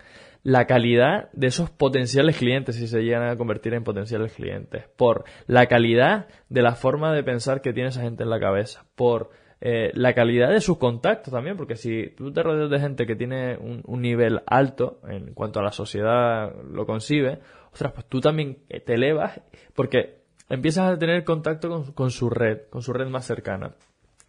la 0.43 0.65
calidad 0.65 1.29
de 1.33 1.47
esos 1.47 1.69
potenciales 1.69 2.37
clientes, 2.37 2.75
si 2.75 2.87
se 2.87 3.01
llegan 3.01 3.23
a 3.23 3.37
convertir 3.37 3.73
en 3.73 3.83
potenciales 3.83 4.33
clientes, 4.33 4.85
por 4.95 5.25
la 5.47 5.67
calidad 5.67 6.27
de 6.49 6.61
la 6.61 6.75
forma 6.75 7.13
de 7.13 7.23
pensar 7.23 7.61
que 7.61 7.73
tiene 7.73 7.89
esa 7.89 8.01
gente 8.01 8.23
en 8.23 8.29
la 8.29 8.39
cabeza, 8.39 8.85
por 8.95 9.31
eh, 9.61 9.91
la 9.93 10.13
calidad 10.13 10.49
de 10.49 10.61
sus 10.61 10.77
contactos 10.77 11.33
también, 11.33 11.57
porque 11.57 11.75
si 11.75 12.11
tú 12.15 12.31
te 12.31 12.41
rodeas 12.41 12.69
de 12.69 12.79
gente 12.79 13.05
que 13.05 13.15
tiene 13.15 13.57
un, 13.57 13.83
nivel 14.01 14.41
alto 14.45 15.01
en 15.07 15.33
cuanto 15.33 15.59
a 15.59 15.63
la 15.63 15.73
sociedad 15.73 16.53
lo 16.63 16.85
concibe, 16.85 17.39
ostras, 17.71 17.91
pues 17.93 18.05
tú 18.07 18.21
también 18.21 18.59
te 18.67 18.93
elevas 18.93 19.41
porque 19.75 20.21
empiezas 20.47 20.91
a 20.91 20.97
tener 20.97 21.25
contacto 21.25 21.93
con 21.93 22.09
su 22.11 22.29
red, 22.29 22.69
con 22.69 22.81
su 22.81 22.93
red 22.93 23.07
más 23.07 23.25
cercana. 23.25 23.75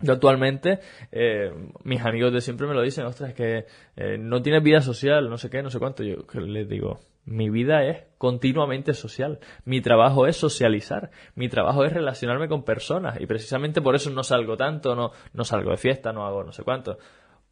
Yo 0.03 0.15
actualmente, 0.15 0.81
eh, 1.13 1.53
mis 1.85 2.01
amigos 2.01 2.33
de 2.33 2.41
siempre 2.41 2.67
me 2.67 2.75
lo 2.75 2.83
dicen, 2.83 3.05
ostras, 3.05 3.31
es 3.31 3.37
que 3.37 3.67
eh, 3.97 4.17
no 4.19 4.41
tienes 4.41 4.63
vida 4.63 4.81
social, 4.81 5.29
no 5.29 5.37
sé 5.37 5.51
qué, 5.51 5.63
no 5.63 5.71
sé 5.71 5.79
cuánto. 5.79 6.03
Yo 6.03 6.17
les 6.41 6.69
digo, 6.69 7.01
mi 7.25 7.51
vida 7.51 7.85
es 7.85 8.05
continuamente 8.17 8.95
social. 8.95 9.41
Mi 9.65 9.81
trabajo 9.81 10.27
es 10.27 10.37
socializar. 10.37 11.11
Mi 11.35 11.49
trabajo 11.49 11.85
es 11.85 11.93
relacionarme 11.93 12.49
con 12.49 12.65
personas. 12.65 13.21
Y 13.21 13.27
precisamente 13.27 13.83
por 13.83 13.95
eso 13.95 14.11
no 14.11 14.23
salgo 14.23 14.57
tanto, 14.57 14.95
no, 14.97 15.13
no 15.35 15.45
salgo 15.45 15.71
de 15.71 15.77
fiesta, 15.77 16.13
no 16.13 16.27
hago 16.27 16.45
no 16.45 16.53
sé 16.53 16.63
cuánto. 16.63 16.99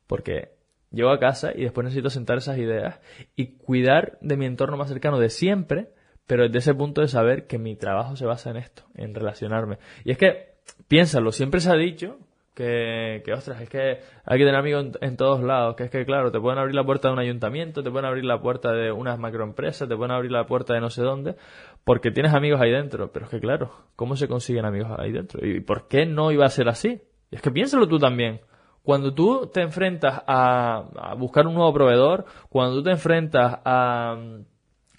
Porque 0.06 0.56
llego 0.90 1.11
a 1.11 1.18
casa 1.18 1.52
y 1.54 1.62
después 1.62 1.84
necesito 1.84 2.08
sentar 2.08 2.38
esas 2.38 2.56
ideas 2.58 3.00
y 3.37 3.58
cuidar 3.58 4.18
de 4.23 4.37
mi 4.38 4.46
entorno 4.46 4.78
más 4.78 4.88
cercano 4.88 5.18
de 5.18 5.28
siempre, 5.28 5.90
pero 6.26 6.44
desde 6.44 6.58
ese 6.58 6.75
punto 6.75 7.02
de 7.02 7.08
saber 7.08 7.46
que 7.46 7.58
mi 7.58 7.76
trabajo 7.76 8.16
se 8.16 8.25
basa 8.25 8.50
en 8.50 8.56
esto, 8.56 8.84
en 8.94 9.14
relacionarme. 9.14 9.78
Y 10.04 10.12
es 10.12 10.18
que, 10.18 10.54
piénsalo, 10.88 11.30
siempre 11.30 11.61
se 11.61 11.70
ha 11.70 11.75
dicho 11.75 12.18
que, 12.58 13.22
que, 13.24 13.32
ostras, 13.32 13.60
es 13.60 13.68
que 13.68 14.00
hay 14.24 14.38
que 14.38 14.44
tener 14.44 14.56
amigos 14.56 14.86
en, 15.00 15.16
todos 15.16 15.40
lados, 15.44 15.76
que 15.76 15.84
es 15.84 15.90
que, 15.90 16.04
claro, 16.04 16.32
te 16.32 16.40
pueden 16.40 16.58
abrir 16.58 16.74
la 16.74 16.82
puerta 16.82 17.06
de 17.06 17.14
un 17.14 17.20
ayuntamiento, 17.20 17.84
te 17.84 17.90
pueden 17.92 18.06
abrir 18.06 18.24
la 18.24 18.40
puerta 18.40 18.72
de 18.72 18.90
unas 18.90 19.16
macroempresas, 19.16 19.88
te 19.88 19.94
pueden 19.94 20.10
abrir 20.10 20.32
la 20.32 20.44
puerta 20.44 20.74
de 20.74 20.80
no 20.80 20.90
sé 20.90 21.02
dónde, 21.02 21.36
porque 21.84 22.10
tienes 22.10 22.34
amigos 22.34 22.60
ahí 22.60 22.72
dentro. 22.72 23.12
Pero 23.12 23.26
es 23.26 23.30
que, 23.30 23.38
claro, 23.38 23.70
¿cómo 23.94 24.16
se 24.16 24.26
consiguen 24.26 24.64
amigos 24.64 24.90
ahí 24.98 25.12
dentro? 25.12 25.46
¿Y 25.46 25.60
por 25.60 25.86
qué 25.86 26.04
no 26.04 26.32
iba 26.32 26.46
a 26.46 26.48
ser 26.48 26.68
así? 26.68 27.00
Y 27.30 27.36
es 27.36 27.42
que 27.42 27.52
piénsalo 27.52 27.86
tú 27.86 28.00
también. 28.00 28.40
Cuando 28.82 29.14
tú 29.14 29.48
te 29.54 29.60
enfrentas 29.60 30.20
a, 30.26 31.14
buscar 31.16 31.46
un 31.46 31.54
nuevo 31.54 31.72
proveedor, 31.72 32.24
cuando 32.48 32.74
tú 32.78 32.82
te 32.82 32.90
enfrentas 32.90 33.60
a, 33.64 34.18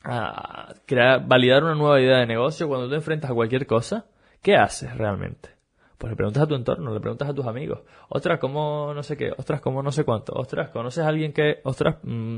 a 0.06 0.74
crear, 0.86 1.28
validar 1.28 1.66
una 1.66 1.76
nueva 1.76 2.00
idea 2.00 2.20
de 2.20 2.26
negocio, 2.26 2.70
cuando 2.70 2.86
tú 2.86 2.92
te 2.92 2.98
enfrentas 2.98 3.30
a 3.30 3.34
cualquier 3.34 3.68
cosa, 3.68 4.06
¿qué 4.42 4.56
haces 4.56 4.96
realmente? 4.96 5.59
Pues 6.00 6.12
le 6.12 6.16
preguntas 6.16 6.44
a 6.44 6.48
tu 6.48 6.56
entorno, 6.56 6.94
le 6.94 7.02
preguntas 7.02 7.28
a 7.28 7.34
tus 7.34 7.46
amigos. 7.46 7.82
Ostras, 8.08 8.40
¿cómo 8.40 8.94
no 8.96 9.04
sé 9.04 9.18
qué? 9.18 9.34
Ostras, 9.38 9.60
¿cómo 9.60 9.84
no 9.84 9.92
sé 9.92 10.06
cuánto? 10.06 10.32
Ostras, 10.32 10.70
¿conoces 10.70 11.04
a 11.04 11.10
alguien 11.10 11.34
que, 11.34 11.60
ostras, 11.66 11.98
mm, 12.04 12.38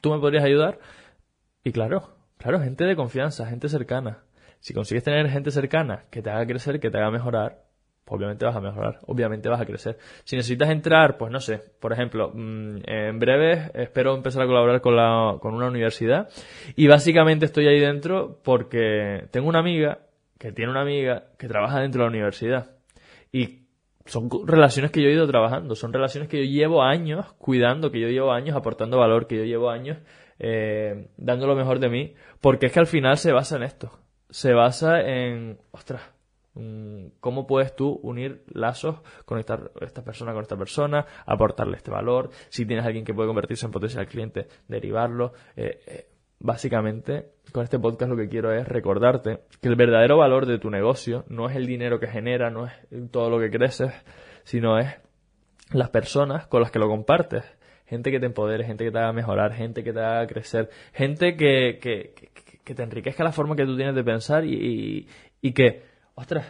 tú 0.00 0.12
me 0.12 0.18
podrías 0.18 0.42
ayudar? 0.44 0.78
Y 1.62 1.72
claro, 1.72 2.16
claro, 2.38 2.58
gente 2.58 2.84
de 2.84 2.96
confianza, 2.96 3.44
gente 3.46 3.68
cercana. 3.68 4.20
Si 4.60 4.72
consigues 4.72 5.04
tener 5.04 5.28
gente 5.28 5.50
cercana 5.50 6.04
que 6.10 6.22
te 6.22 6.30
haga 6.30 6.46
crecer, 6.46 6.80
que 6.80 6.90
te 6.90 6.96
haga 6.96 7.10
mejorar, 7.10 7.64
pues 8.06 8.16
obviamente 8.16 8.46
vas 8.46 8.56
a 8.56 8.62
mejorar, 8.62 9.00
obviamente 9.06 9.50
vas 9.50 9.60
a 9.60 9.66
crecer. 9.66 9.98
Si 10.24 10.34
necesitas 10.36 10.70
entrar, 10.70 11.18
pues 11.18 11.30
no 11.30 11.40
sé, 11.40 11.58
por 11.78 11.92
ejemplo, 11.92 12.30
mm, 12.32 12.78
en 12.86 13.18
breve 13.18 13.72
espero 13.74 14.14
empezar 14.14 14.40
a 14.40 14.46
colaborar 14.46 14.80
con, 14.80 14.96
la, 14.96 15.36
con 15.42 15.52
una 15.52 15.66
universidad 15.66 16.30
y 16.76 16.86
básicamente 16.86 17.44
estoy 17.44 17.66
ahí 17.66 17.78
dentro 17.78 18.40
porque 18.42 19.26
tengo 19.32 19.50
una 19.50 19.58
amiga 19.58 19.98
que 20.38 20.52
tiene 20.52 20.70
una 20.70 20.80
amiga 20.80 21.24
que 21.38 21.46
trabaja 21.46 21.80
dentro 21.80 22.00
de 22.00 22.06
la 22.06 22.10
universidad 22.10 22.75
y 23.36 23.66
son 24.06 24.30
relaciones 24.46 24.90
que 24.90 25.02
yo 25.02 25.08
he 25.08 25.12
ido 25.12 25.26
trabajando, 25.26 25.74
son 25.74 25.92
relaciones 25.92 26.30
que 26.30 26.38
yo 26.38 26.50
llevo 26.50 26.82
años 26.82 27.34
cuidando, 27.34 27.90
que 27.90 28.00
yo 28.00 28.08
llevo 28.08 28.32
años 28.32 28.56
aportando 28.56 28.96
valor, 28.98 29.26
que 29.26 29.36
yo 29.36 29.44
llevo 29.44 29.68
años 29.68 29.98
eh, 30.38 31.10
dando 31.18 31.46
lo 31.46 31.54
mejor 31.54 31.78
de 31.78 31.90
mí, 31.90 32.14
porque 32.40 32.66
es 32.66 32.72
que 32.72 32.80
al 32.80 32.86
final 32.86 33.18
se 33.18 33.32
basa 33.32 33.56
en 33.56 33.64
esto, 33.64 33.90
se 34.30 34.54
basa 34.54 35.02
en, 35.02 35.58
ostras, 35.70 36.00
¿cómo 37.20 37.46
puedes 37.46 37.76
tú 37.76 38.00
unir 38.02 38.42
lazos, 38.48 39.02
conectar 39.26 39.70
esta 39.82 40.02
persona 40.02 40.32
con 40.32 40.40
esta 40.40 40.56
persona, 40.56 41.04
aportarle 41.26 41.76
este 41.76 41.90
valor? 41.90 42.30
Si 42.48 42.64
tienes 42.64 42.86
alguien 42.86 43.04
que 43.04 43.12
puede 43.12 43.28
convertirse 43.28 43.66
en 43.66 43.72
potencial 43.72 44.06
cliente, 44.06 44.48
derivarlo. 44.66 45.34
Eh, 45.54 45.80
eh, 45.86 46.06
básicamente, 46.38 47.30
con 47.52 47.64
este 47.64 47.78
podcast 47.78 48.10
lo 48.10 48.16
que 48.16 48.28
quiero 48.28 48.52
es 48.52 48.66
recordarte 48.68 49.40
que 49.60 49.68
el 49.68 49.76
verdadero 49.76 50.18
valor 50.18 50.46
de 50.46 50.58
tu 50.58 50.70
negocio 50.70 51.24
no 51.28 51.48
es 51.48 51.56
el 51.56 51.66
dinero 51.66 51.98
que 51.98 52.06
genera, 52.06 52.50
no 52.50 52.66
es 52.66 52.72
todo 53.10 53.30
lo 53.30 53.38
que 53.38 53.50
creces, 53.50 53.92
sino 54.44 54.78
es 54.78 54.94
las 55.70 55.90
personas 55.90 56.46
con 56.46 56.62
las 56.62 56.70
que 56.70 56.78
lo 56.78 56.88
compartes. 56.88 57.44
Gente 57.86 58.10
que 58.10 58.18
te 58.18 58.26
empodere, 58.26 58.64
gente 58.64 58.84
que 58.84 58.90
te 58.90 58.98
haga 58.98 59.12
mejorar, 59.12 59.52
gente 59.52 59.84
que 59.84 59.92
te 59.92 60.00
haga 60.00 60.26
crecer, 60.26 60.70
gente 60.92 61.36
que, 61.36 61.78
que, 61.80 62.14
que, 62.64 62.74
te 62.74 62.82
enriquezca 62.82 63.22
la 63.22 63.30
forma 63.30 63.54
que 63.54 63.64
tú 63.64 63.76
tienes 63.76 63.94
de 63.94 64.02
pensar 64.02 64.44
y, 64.44 65.06
y, 65.40 65.52
que, 65.52 65.84
ostras, 66.16 66.46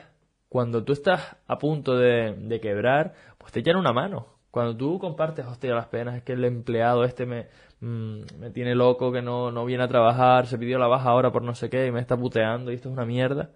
cuando 0.48 0.82
tú 0.82 0.94
estás 0.94 1.36
a 1.46 1.58
punto 1.58 1.94
de, 1.94 2.34
de 2.38 2.58
quebrar, 2.58 3.12
pues 3.36 3.52
te 3.52 3.60
echan 3.60 3.76
una 3.76 3.92
mano. 3.92 4.35
Cuando 4.56 4.76
tú 4.76 4.98
compartes, 4.98 5.44
hostia, 5.44 5.74
las 5.74 5.88
penas, 5.88 6.16
es 6.16 6.22
que 6.22 6.32
el 6.32 6.44
empleado 6.44 7.04
este 7.04 7.26
me, 7.26 7.46
Mm, 7.80 8.22
me 8.38 8.50
tiene 8.50 8.74
loco 8.74 9.12
que 9.12 9.20
no, 9.20 9.50
no 9.50 9.66
viene 9.66 9.84
a 9.84 9.88
trabajar, 9.88 10.46
se 10.46 10.56
pidió 10.56 10.78
la 10.78 10.86
baja 10.86 11.10
ahora 11.10 11.30
por 11.30 11.42
no 11.42 11.54
sé 11.54 11.68
qué 11.68 11.86
y 11.86 11.92
me 11.92 12.00
está 12.00 12.16
puteando 12.16 12.72
y 12.72 12.76
esto 12.76 12.88
es 12.88 12.92
una 12.94 13.04
mierda. 13.04 13.50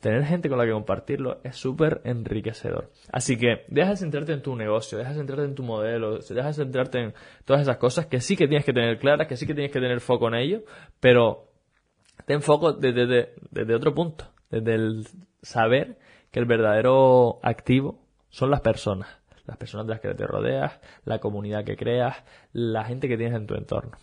Tener 0.00 0.24
gente 0.24 0.48
con 0.48 0.56
la 0.56 0.64
que 0.64 0.72
compartirlo 0.72 1.40
es 1.44 1.56
súper 1.56 2.00
enriquecedor. 2.04 2.90
Así 3.12 3.36
que 3.36 3.66
deja 3.68 3.90
de 3.90 3.96
centrarte 3.98 4.32
en 4.32 4.40
tu 4.40 4.56
negocio, 4.56 4.96
deja 4.96 5.10
de 5.10 5.16
centrarte 5.16 5.44
en 5.44 5.54
tu 5.54 5.62
modelo, 5.62 6.18
deja 6.18 6.46
de 6.46 6.54
centrarte 6.54 6.98
en 6.98 7.14
todas 7.44 7.60
esas 7.60 7.76
cosas 7.76 8.06
que 8.06 8.20
sí 8.20 8.36
que 8.36 8.48
tienes 8.48 8.64
que 8.64 8.72
tener 8.72 8.98
claras, 8.98 9.26
que 9.26 9.36
sí 9.36 9.46
que 9.46 9.52
tienes 9.52 9.70
que 9.70 9.80
tener 9.80 10.00
foco 10.00 10.28
en 10.28 10.34
ello, 10.36 10.62
pero 10.98 11.50
ten 12.24 12.40
foco 12.40 12.72
desde, 12.72 13.34
desde 13.50 13.74
otro 13.74 13.94
punto, 13.94 14.24
desde 14.50 14.74
el 14.76 15.06
saber 15.42 15.98
que 16.30 16.40
el 16.40 16.46
verdadero 16.46 17.38
activo 17.42 18.00
son 18.30 18.50
las 18.50 18.62
personas 18.62 19.25
las 19.46 19.56
personas 19.56 19.86
de 19.86 19.94
las 19.94 20.00
que 20.00 20.14
te 20.14 20.26
rodeas, 20.26 20.80
la 21.04 21.18
comunidad 21.18 21.64
que 21.64 21.76
creas, 21.76 22.16
la 22.52 22.84
gente 22.84 23.08
que 23.08 23.16
tienes 23.16 23.36
en 23.36 23.46
tu 23.46 23.54
entorno. 23.54 23.96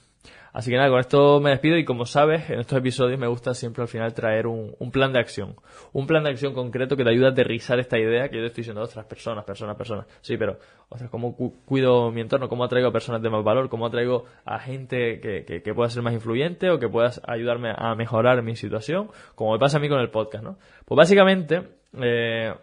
Así 0.54 0.70
que 0.70 0.78
nada, 0.78 0.90
con 0.90 1.00
esto 1.00 1.40
me 1.42 1.50
despido 1.50 1.78
y 1.78 1.84
como 1.84 2.06
sabes, 2.06 2.48
en 2.52 2.60
estos 2.60 2.78
episodios 2.78 3.20
me 3.20 3.26
gusta 3.26 3.56
siempre 3.56 3.82
al 3.82 3.88
final 3.88 4.14
traer 4.14 4.46
un, 4.46 4.76
plan 4.92 5.12
de 5.12 5.20
acción. 5.20 5.56
Un 5.94 6.06
plan 6.06 6.24
de 6.24 6.30
acción 6.30 6.54
concreto 6.54 6.96
que 6.96 7.04
te 7.04 7.10
ayude 7.10 7.26
a 7.26 7.30
aterrizar 7.30 7.80
esta 7.80 7.98
idea 7.98 8.30
que 8.30 8.36
yo 8.36 8.44
te 8.44 8.48
estoy 8.48 8.62
diciendo, 8.62 8.84
otras 8.84 9.06
personas, 9.06 9.44
personas, 9.46 9.76
personas. 9.76 10.06
Sí, 10.22 10.38
pero, 10.38 10.60
ostras, 10.90 11.10
¿cómo 11.10 11.36
cuido 11.36 12.12
mi 12.12 12.22
entorno? 12.22 12.50
¿Cómo 12.50 12.64
atraigo 12.64 12.90
a 12.90 12.92
personas 12.92 13.24
de 13.24 13.32
más 13.32 13.44
valor? 13.44 13.68
¿Cómo 13.68 13.88
atraigo 13.88 14.26
a 14.46 14.60
gente 14.60 15.20
que, 15.20 15.44
que, 15.44 15.74
pueda 15.74 15.90
ser 15.90 16.04
más 16.04 16.14
influyente 16.14 16.70
o 16.70 16.78
que 16.78 16.88
pueda 16.88 17.10
ayudarme 17.28 17.74
a 17.76 17.96
mejorar 17.96 18.44
mi 18.44 18.56
situación? 18.56 19.10
Como 19.34 19.54
me 19.54 19.60
pasa 19.60 19.78
a 19.78 19.80
mí 19.80 19.90
con 19.90 20.00
el 20.00 20.12
podcast, 20.12 20.44
¿no? 20.44 20.60
Pues 20.86 20.96
básicamente, 20.96 21.64
eh, 22.00 22.54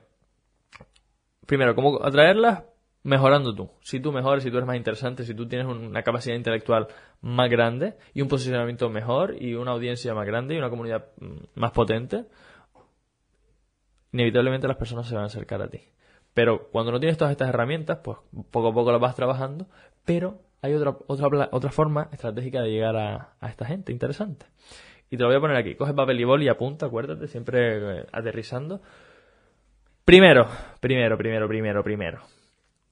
primero, 1.45 1.75
¿cómo 1.75 2.05
atraerlas? 2.05 2.70
Mejorando 3.02 3.54
tú. 3.54 3.71
Si 3.83 4.00
tú 4.00 4.12
mejores, 4.12 4.45
si 4.45 4.50
tú 4.50 4.59
eres 4.59 4.66
más 4.66 4.76
interesante, 4.76 5.25
si 5.25 5.35
tú 5.35 5.49
tienes 5.49 5.66
una 5.66 6.02
capacidad 6.02 6.37
intelectual 6.37 6.88
más 7.23 7.50
grande 7.50 7.95
y 8.14 8.21
un 8.21 8.28
posicionamiento 8.28 8.90
mejor 8.90 9.37
y 9.40 9.54
una 9.54 9.73
audiencia 9.73 10.14
más 10.14 10.26
grande 10.26 10.54
y 10.54 10.59
una 10.59 10.71
comunidad 10.71 11.07
mm, 11.19 11.37
más 11.54 11.73
potente, 11.73 12.26
inevitablemente 14.12 14.69
las 14.69 14.76
personas 14.76 15.07
se 15.07 15.14
van 15.14 15.25
a 15.25 15.28
acercar 15.28 15.62
a 15.62 15.69
ti. 15.69 15.80
Pero 16.35 16.69
cuando 16.71 16.92
no 16.92 17.00
tienes 17.00 17.19
todas 17.19 17.33
estas 17.33 17.49
herramientas, 17.49 17.99
pues 18.04 18.19
poco 18.50 18.69
a 18.69 18.75
poco 18.75 18.92
las 18.92 19.00
vas 19.00 19.16
trabajando, 19.16 19.66
pero 20.04 20.40
hay 20.62 20.75
otra, 20.75 20.97
otra, 21.07 21.49
otra 21.50 21.71
forma 21.71 22.09
estratégica 22.12 22.62
de 22.62 22.71
llegar 22.71 22.97
a, 22.97 23.35
esta 23.49 23.64
gente 23.64 23.92
interesante. 23.92 24.47
Y 25.11 25.16
te 25.16 25.23
lo 25.23 25.28
voy 25.28 25.38
a 25.38 25.40
poner 25.40 25.57
aquí. 25.57 25.75
Coge 25.75 25.92
papel 25.92 26.21
y 26.21 26.25
bol 26.25 26.42
y 26.42 26.49
apunta, 26.49 26.87
acuérdate, 26.87 27.26
siempre 27.26 28.00
eh, 28.00 28.07
aterrizando. 28.12 28.80
Primero, 30.04 30.47
primero, 30.80 31.16
primero, 31.19 31.49
primero, 31.49 31.83
primero 31.83 32.40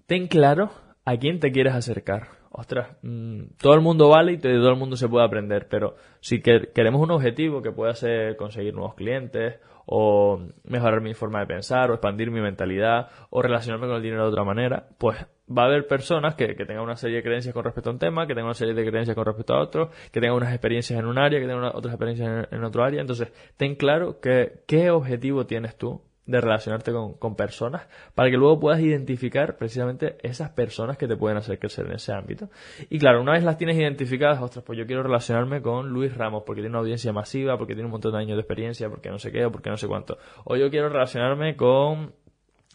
ten 0.08 0.26
claro 0.26 0.70
a 1.04 1.16
quién 1.18 1.38
te 1.38 1.52
quieres 1.52 1.74
acercar. 1.74 2.28
Ostras, 2.50 2.96
mm, 3.02 3.58
todo 3.60 3.74
el 3.74 3.82
mundo 3.82 4.08
vale 4.08 4.32
y 4.32 4.38
todo 4.38 4.70
el 4.70 4.76
mundo 4.76 4.96
se 4.96 5.06
puede 5.06 5.24
aprender, 5.24 5.68
pero 5.68 5.96
si 6.20 6.40
queremos 6.40 7.00
un 7.02 7.10
objetivo 7.10 7.60
que 7.60 7.72
pueda 7.72 7.94
ser 7.94 8.36
conseguir 8.36 8.74
nuevos 8.74 8.94
clientes 8.94 9.60
o 9.84 10.40
mejorar 10.64 11.02
mi 11.02 11.12
forma 11.12 11.40
de 11.40 11.46
pensar 11.46 11.90
o 11.90 11.94
expandir 11.94 12.30
mi 12.30 12.40
mentalidad 12.40 13.10
o 13.28 13.42
relacionarme 13.42 13.86
con 13.86 13.96
el 13.96 14.02
dinero 14.02 14.24
de 14.24 14.30
otra 14.30 14.44
manera, 14.44 14.88
pues 14.96 15.18
va 15.46 15.64
a 15.64 15.66
haber 15.66 15.86
personas 15.86 16.36
que, 16.36 16.54
tengan 16.54 16.80
una 16.80 16.96
serie 16.96 17.18
de 17.18 17.22
creencias 17.22 17.52
con 17.52 17.64
respecto 17.64 17.90
a 17.90 17.92
un 17.92 17.98
tema, 17.98 18.26
que 18.26 18.32
tengan 18.32 18.46
una 18.46 18.54
serie 18.54 18.74
de 18.74 18.86
creencias 18.86 19.14
con 19.14 19.26
respecto 19.26 19.54
a 19.54 19.60
otro, 19.60 19.90
que 20.10 20.20
tengan 20.20 20.36
unas 20.36 20.52
experiencias 20.52 20.98
en 20.98 21.04
un 21.04 21.18
área, 21.18 21.38
que 21.38 21.46
tengan 21.46 21.64
otras 21.74 21.92
experiencias 21.92 22.48
en, 22.50 22.56
en, 22.58 22.64
otro 22.64 22.82
área. 22.82 23.02
Entonces, 23.02 23.30
ten 23.58 23.76
claro 23.76 24.20
que, 24.20 24.62
qué 24.66 24.90
objetivo 24.90 25.44
tienes 25.44 25.76
tú 25.76 26.00
de 26.28 26.42
relacionarte 26.42 26.92
con, 26.92 27.35
personas 27.37 27.88
para 28.14 28.30
que 28.30 28.37
luego 28.37 28.61
puedas 28.61 28.80
identificar 28.80 29.56
precisamente 29.56 30.18
esas 30.23 30.50
personas 30.50 30.99
que 30.99 31.08
te 31.08 31.16
pueden 31.16 31.38
hacer 31.38 31.58
crecer 31.58 31.87
en 31.87 31.92
ese 31.92 32.12
ámbito. 32.12 32.50
Y 32.90 32.99
claro, 32.99 33.23
una 33.23 33.32
vez 33.32 33.42
las 33.42 33.56
tienes 33.56 33.76
identificadas, 33.78 34.40
ostras, 34.42 34.62
pues 34.64 34.78
yo 34.78 34.87
quiero 34.87 35.02
relacionarme 35.02 35.62
con 35.62 35.88
Luis 35.88 36.14
Ramos 36.14 36.42
porque 36.44 36.61
tiene 36.61 36.75
una 36.75 36.80
audiencia 36.80 37.14
masiva, 37.14 37.56
porque 37.56 37.75
tiene 37.75 37.87
un 37.87 37.92
montón 37.92 38.12
de 38.12 38.18
años 38.18 38.37
de 38.37 38.42
experiencia, 38.42 38.90
porque 38.90 39.08
no 39.08 39.18
sé 39.18 39.32
qué, 39.32 39.47
o 39.47 39.50
porque 39.50 39.70
no 39.70 39.78
sé 39.78 39.88
cuánto. 39.88 40.18
O 40.44 40.56
yo 40.56 40.68
quiero 40.68 40.90
relacionarme 40.90 41.56
con 41.56 42.12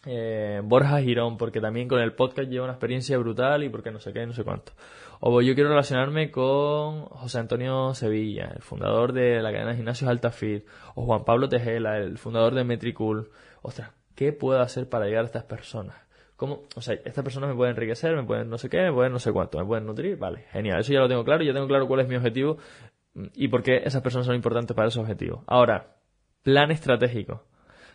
eh, 0.04 0.60
Borja 0.64 1.00
Girón, 1.00 1.36
porque 1.36 1.60
también 1.60 1.86
con 1.86 2.00
el 2.00 2.12
podcast 2.12 2.50
lleva 2.50 2.64
una 2.64 2.74
experiencia 2.74 3.16
brutal 3.18 3.62
y 3.62 3.68
porque 3.68 3.92
no 3.92 4.00
sé 4.00 4.12
qué, 4.12 4.26
no 4.26 4.32
sé 4.32 4.42
cuánto. 4.42 4.72
O 5.20 5.40
yo 5.40 5.54
quiero 5.54 5.70
relacionarme 5.70 6.30
con 6.30 7.04
José 7.06 7.38
Antonio 7.38 7.94
Sevilla, 7.94 8.50
el 8.54 8.62
fundador 8.62 9.12
de 9.12 9.40
la 9.40 9.52
cadena 9.52 9.70
de 9.70 9.76
gimnasios 9.76 10.10
Altafit, 10.10 10.66
o 10.94 11.04
Juan 11.04 11.24
Pablo 11.24 11.48
Tejela, 11.48 11.98
el 11.98 12.18
fundador 12.18 12.54
de 12.54 12.64
Metricool. 12.64 13.30
Ostras, 13.62 13.92
¿qué 14.14 14.32
puedo 14.32 14.60
hacer 14.60 14.88
para 14.88 15.06
llegar 15.06 15.22
a 15.22 15.26
estas 15.26 15.44
personas? 15.44 15.96
¿Cómo? 16.36 16.62
O 16.74 16.80
sea, 16.80 16.94
estas 17.04 17.22
personas 17.24 17.50
me 17.50 17.56
pueden 17.56 17.74
enriquecer, 17.74 18.14
me 18.16 18.24
pueden 18.24 18.50
no 18.50 18.58
sé 18.58 18.68
qué, 18.68 18.82
me 18.82 18.92
pueden 18.92 19.12
no 19.12 19.18
sé 19.18 19.32
cuánto, 19.32 19.58
me 19.58 19.64
pueden 19.64 19.86
nutrir, 19.86 20.18
vale, 20.18 20.46
genial, 20.50 20.80
eso 20.80 20.92
ya 20.92 21.00
lo 21.00 21.08
tengo 21.08 21.24
claro, 21.24 21.44
ya 21.44 21.52
tengo 21.52 21.68
claro 21.68 21.86
cuál 21.86 22.00
es 22.00 22.08
mi 22.08 22.16
objetivo 22.16 22.58
y 23.34 23.48
por 23.48 23.62
qué 23.62 23.82
esas 23.84 24.02
personas 24.02 24.26
son 24.26 24.34
importantes 24.34 24.74
para 24.74 24.88
ese 24.88 24.98
objetivo. 24.98 25.44
Ahora, 25.46 25.96
plan 26.42 26.70
estratégico. 26.70 27.44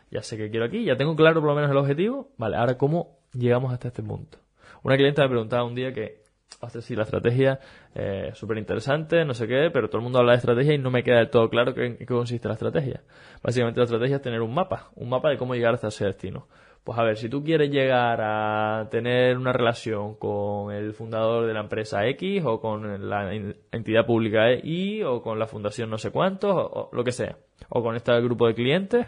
Ya 0.09 0.23
sé 0.23 0.37
que 0.37 0.49
quiero 0.49 0.65
aquí, 0.65 0.85
ya 0.85 0.95
tengo 0.97 1.15
claro 1.15 1.41
por 1.41 1.49
lo 1.49 1.55
menos 1.55 1.69
el 1.69 1.77
objetivo, 1.77 2.31
vale, 2.37 2.55
ahora 2.55 2.77
cómo 2.77 3.19
llegamos 3.33 3.71
hasta 3.73 3.89
este 3.89 4.01
punto. 4.01 4.39
Una 4.81 4.95
clienta 4.95 5.21
me 5.23 5.29
preguntaba 5.29 5.65
un 5.65 5.75
día 5.75 5.93
que 5.93 6.23
hace 6.61 6.81
sí 6.81 6.95
la 6.95 7.03
estrategia 7.03 7.59
eh, 7.95 8.31
súper 8.33 8.57
interesante, 8.57 9.23
no 9.25 9.33
sé 9.33 9.47
qué, 9.47 9.69
pero 9.71 9.87
todo 9.87 9.97
el 9.99 10.03
mundo 10.03 10.19
habla 10.19 10.33
de 10.33 10.39
estrategia 10.39 10.73
y 10.73 10.77
no 10.77 10.91
me 10.91 11.03
queda 11.03 11.17
del 11.17 11.29
todo 11.29 11.49
claro 11.49 11.73
en 11.81 11.97
qué 11.97 12.05
consiste 12.05 12.47
la 12.47 12.55
estrategia. 12.55 13.01
Básicamente 13.41 13.79
la 13.79 13.85
estrategia 13.85 14.17
es 14.17 14.21
tener 14.21 14.41
un 14.41 14.53
mapa, 14.53 14.89
un 14.95 15.09
mapa 15.09 15.29
de 15.29 15.37
cómo 15.37 15.55
llegar 15.55 15.73
hasta 15.73 15.87
ese 15.87 16.05
destino. 16.05 16.47
Pues 16.83 16.97
a 16.97 17.03
ver, 17.03 17.17
si 17.17 17.29
tú 17.29 17.43
quieres 17.43 17.69
llegar 17.69 18.19
a 18.21 18.87
tener 18.89 19.37
una 19.37 19.51
relación 19.51 20.15
con 20.15 20.73
el 20.73 20.93
fundador 20.93 21.45
de 21.45 21.53
la 21.53 21.59
empresa 21.59 22.07
X 22.07 22.43
o 22.45 22.59
con 22.59 23.09
la 23.09 23.33
entidad 23.71 24.05
pública 24.05 24.53
Y 24.53 25.03
o 25.03 25.21
con 25.21 25.39
la 25.39 25.45
fundación 25.45 25.89
no 25.89 25.97
sé 25.97 26.11
cuántos 26.11 26.51
o, 26.53 26.89
lo 26.93 27.03
que 27.03 27.11
sea, 27.11 27.37
o 27.69 27.83
con 27.83 27.95
este 27.95 28.19
grupo 28.21 28.47
de 28.47 28.55
clientes, 28.55 29.07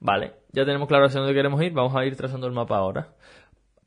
vale, 0.00 0.34
ya 0.52 0.64
tenemos 0.64 0.88
claro 0.88 1.06
hacia 1.06 1.20
dónde 1.20 1.34
queremos 1.34 1.60
ir, 1.62 1.72
vamos 1.72 1.94
a 1.96 2.04
ir 2.04 2.16
trazando 2.16 2.46
el 2.46 2.52
mapa 2.52 2.76
ahora 2.76 3.08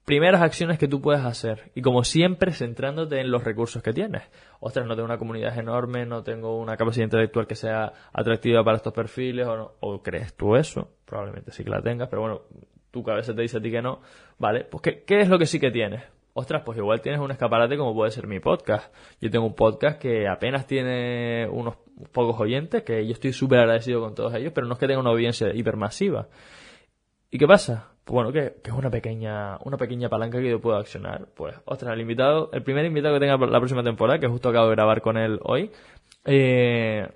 primeras 0.09 0.41
acciones 0.41 0.79
que 0.79 0.87
tú 0.87 1.01
puedes 1.01 1.23
hacer. 1.23 1.69
Y 1.75 1.83
como 1.83 2.03
siempre, 2.03 2.51
centrándote 2.51 3.21
en 3.21 3.29
los 3.29 3.43
recursos 3.43 3.83
que 3.83 3.93
tienes. 3.93 4.23
Ostras, 4.59 4.87
no 4.87 4.95
tengo 4.95 5.05
una 5.05 5.19
comunidad 5.19 5.55
enorme, 5.55 6.07
no 6.07 6.23
tengo 6.23 6.57
una 6.57 6.75
capacidad 6.77 7.03
intelectual 7.03 7.45
que 7.45 7.53
sea 7.53 7.93
atractiva 8.11 8.63
para 8.63 8.77
estos 8.77 8.91
perfiles, 8.91 9.45
o, 9.45 9.75
o 9.79 10.01
crees 10.01 10.33
tú 10.33 10.55
eso. 10.55 10.89
Probablemente 11.05 11.51
sí 11.51 11.63
que 11.63 11.69
la 11.69 11.83
tengas, 11.83 12.09
pero 12.09 12.23
bueno, 12.23 12.41
tu 12.89 13.03
cabeza 13.03 13.35
te 13.35 13.43
dice 13.43 13.57
a 13.57 13.61
ti 13.61 13.69
que 13.69 13.83
no. 13.83 14.01
Vale, 14.39 14.63
pues 14.63 14.81
¿qué, 14.81 15.03
qué 15.03 15.21
es 15.21 15.29
lo 15.29 15.37
que 15.37 15.45
sí 15.45 15.59
que 15.59 15.69
tienes? 15.69 16.01
Ostras, 16.33 16.63
pues 16.65 16.79
igual 16.79 17.01
tienes 17.01 17.21
un 17.21 17.29
escaparate 17.29 17.77
como 17.77 17.93
puede 17.93 18.09
ser 18.09 18.25
mi 18.25 18.39
podcast. 18.39 18.91
Yo 19.21 19.29
tengo 19.29 19.45
un 19.45 19.53
podcast 19.53 20.01
que 20.01 20.27
apenas 20.27 20.65
tiene 20.65 21.47
unos 21.51 21.75
pocos 22.11 22.39
oyentes, 22.39 22.81
que 22.81 23.05
yo 23.05 23.11
estoy 23.11 23.31
súper 23.31 23.59
agradecido 23.59 24.01
con 24.01 24.15
todos 24.15 24.33
ellos, 24.33 24.53
pero 24.55 24.65
no 24.65 24.73
es 24.73 24.79
que 24.79 24.87
tenga 24.87 25.01
una 25.01 25.11
audiencia 25.11 25.53
hipermasiva. 25.53 26.29
¿Y 27.29 27.37
qué 27.37 27.45
pasa? 27.45 27.91
Bueno, 28.09 28.31
que, 28.31 28.55
es 28.63 28.73
una 28.73 28.89
pequeña, 28.89 29.57
una 29.63 29.77
pequeña 29.77 30.09
palanca 30.09 30.39
que 30.39 30.49
yo 30.49 30.59
puedo 30.59 30.77
accionar. 30.77 31.27
Pues, 31.35 31.55
ostras, 31.65 31.93
el 31.93 32.01
invitado, 32.01 32.49
el 32.53 32.63
primer 32.63 32.85
invitado 32.85 33.15
que 33.15 33.19
tenga 33.19 33.37
la 33.37 33.59
próxima 33.59 33.83
temporada, 33.83 34.19
que 34.19 34.27
justo 34.27 34.49
acabo 34.49 34.67
de 34.67 34.75
grabar 34.75 35.01
con 35.01 35.17
él 35.17 35.39
hoy, 35.43 35.71
eh, 36.25 37.07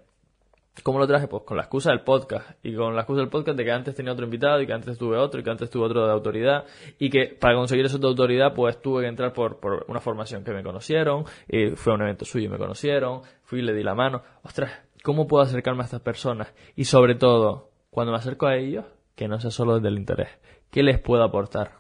¿Cómo 0.82 0.98
lo 0.98 1.06
traje? 1.06 1.28
Pues 1.28 1.44
con 1.44 1.56
la 1.56 1.64
excusa 1.64 1.92
del 1.92 2.02
podcast. 2.02 2.50
Y 2.66 2.76
con 2.76 2.96
la 2.96 3.02
excusa 3.02 3.20
del 3.20 3.30
podcast 3.30 3.56
de 3.58 3.64
que 3.64 3.72
antes 3.72 3.94
tenía 3.94 4.12
otro 4.12 4.26
invitado 4.26 4.60
y 4.60 4.66
que 4.66 4.74
antes 4.74 4.98
tuve 4.98 5.18
otro 5.18 5.40
y 5.40 5.44
que 5.44 5.52
antes 5.52 5.70
tuve 5.70 5.86
otro 5.86 6.06
de 6.06 6.12
autoridad. 6.12 6.66
Y 6.98 7.12
que 7.12 7.38
para 7.40 7.56
conseguir 7.56 7.86
eso 7.86 8.00
de 8.00 8.08
autoridad 8.08 8.54
pues 8.56 8.82
tuve 8.82 9.04
que 9.04 9.08
entrar 9.08 9.34
por, 9.34 9.60
por 9.60 9.86
una 9.88 10.00
formación 10.00 10.44
que 10.44 10.52
me 10.52 10.64
conocieron. 10.64 11.26
Y 11.48 11.70
fue 11.76 11.94
a 11.94 11.96
un 11.96 12.02
evento 12.02 12.26
suyo 12.26 12.48
y 12.48 12.50
me 12.50 12.58
conocieron. 12.58 13.22
Fui 13.44 13.60
y 13.60 13.62
le 13.62 13.74
di 13.74 13.84
la 13.84 13.94
mano. 13.94 14.24
Ostras, 14.42 14.72
¿cómo 15.04 15.28
puedo 15.28 15.44
acercarme 15.44 15.84
a 15.84 15.86
estas 15.86 16.02
personas? 16.02 16.52
Y 16.76 16.86
sobre 16.86 17.14
todo, 17.16 17.70
cuando 17.92 18.12
me 18.12 18.18
acerco 18.18 18.48
a 18.48 18.56
ellos, 18.56 18.86
que 19.16 19.28
no 19.28 19.40
sea 19.40 19.52
solo 19.52 19.76
desde 19.76 19.90
el 19.90 20.00
interés 20.00 20.30
¿Qué 20.74 20.82
les 20.82 21.00
puedo 21.00 21.24
aportar? 21.24 21.74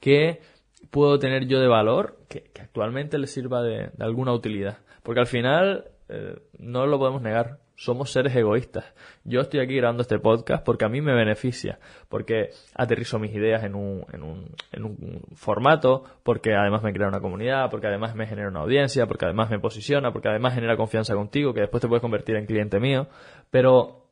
¿Qué 0.00 0.42
puedo 0.90 1.18
tener 1.18 1.46
yo 1.46 1.60
de 1.60 1.66
valor 1.66 2.18
que, 2.28 2.50
actualmente 2.60 3.16
les 3.16 3.32
sirva 3.32 3.62
de, 3.62 3.90
alguna 3.98 4.34
utilidad? 4.34 4.80
Porque 5.02 5.20
al 5.20 5.26
final 5.26 5.86
eh, 6.10 6.38
no 6.58 6.86
lo 6.86 6.98
podemos 6.98 7.22
negar 7.22 7.58
somos 7.74 8.10
seres 8.10 8.36
egoístas. 8.36 8.84
Yo 9.24 9.40
estoy 9.40 9.60
aquí 9.60 9.76
grabando 9.76 10.02
este 10.02 10.18
podcast 10.18 10.62
porque 10.62 10.84
a 10.84 10.88
mí 10.88 11.00
me 11.00 11.14
beneficia, 11.14 11.78
porque 12.10 12.50
aterrizo 12.74 13.18
mis 13.18 13.32
ideas 13.32 13.64
en 13.64 13.74
un, 13.76 14.04
en 14.12 14.22
un, 14.22 14.50
en 14.72 14.84
un 14.84 15.22
formato, 15.34 16.02
porque 16.22 16.54
además 16.54 16.82
me 16.82 16.92
crea 16.92 17.08
una 17.08 17.20
comunidad, 17.20 17.70
porque 17.70 17.86
además 17.86 18.14
me 18.14 18.26
genera 18.26 18.48
una 18.48 18.60
audiencia, 18.60 19.06
porque 19.06 19.24
además 19.24 19.48
me 19.48 19.60
posiciona, 19.60 20.12
porque 20.12 20.28
además 20.28 20.54
genera 20.54 20.76
confianza 20.76 21.14
contigo, 21.14 21.54
que 21.54 21.60
después 21.60 21.80
te 21.80 21.88
puedes 21.88 22.02
convertir 22.02 22.36
en 22.36 22.46
cliente 22.46 22.78
mío. 22.78 23.06
Pero 23.50 24.07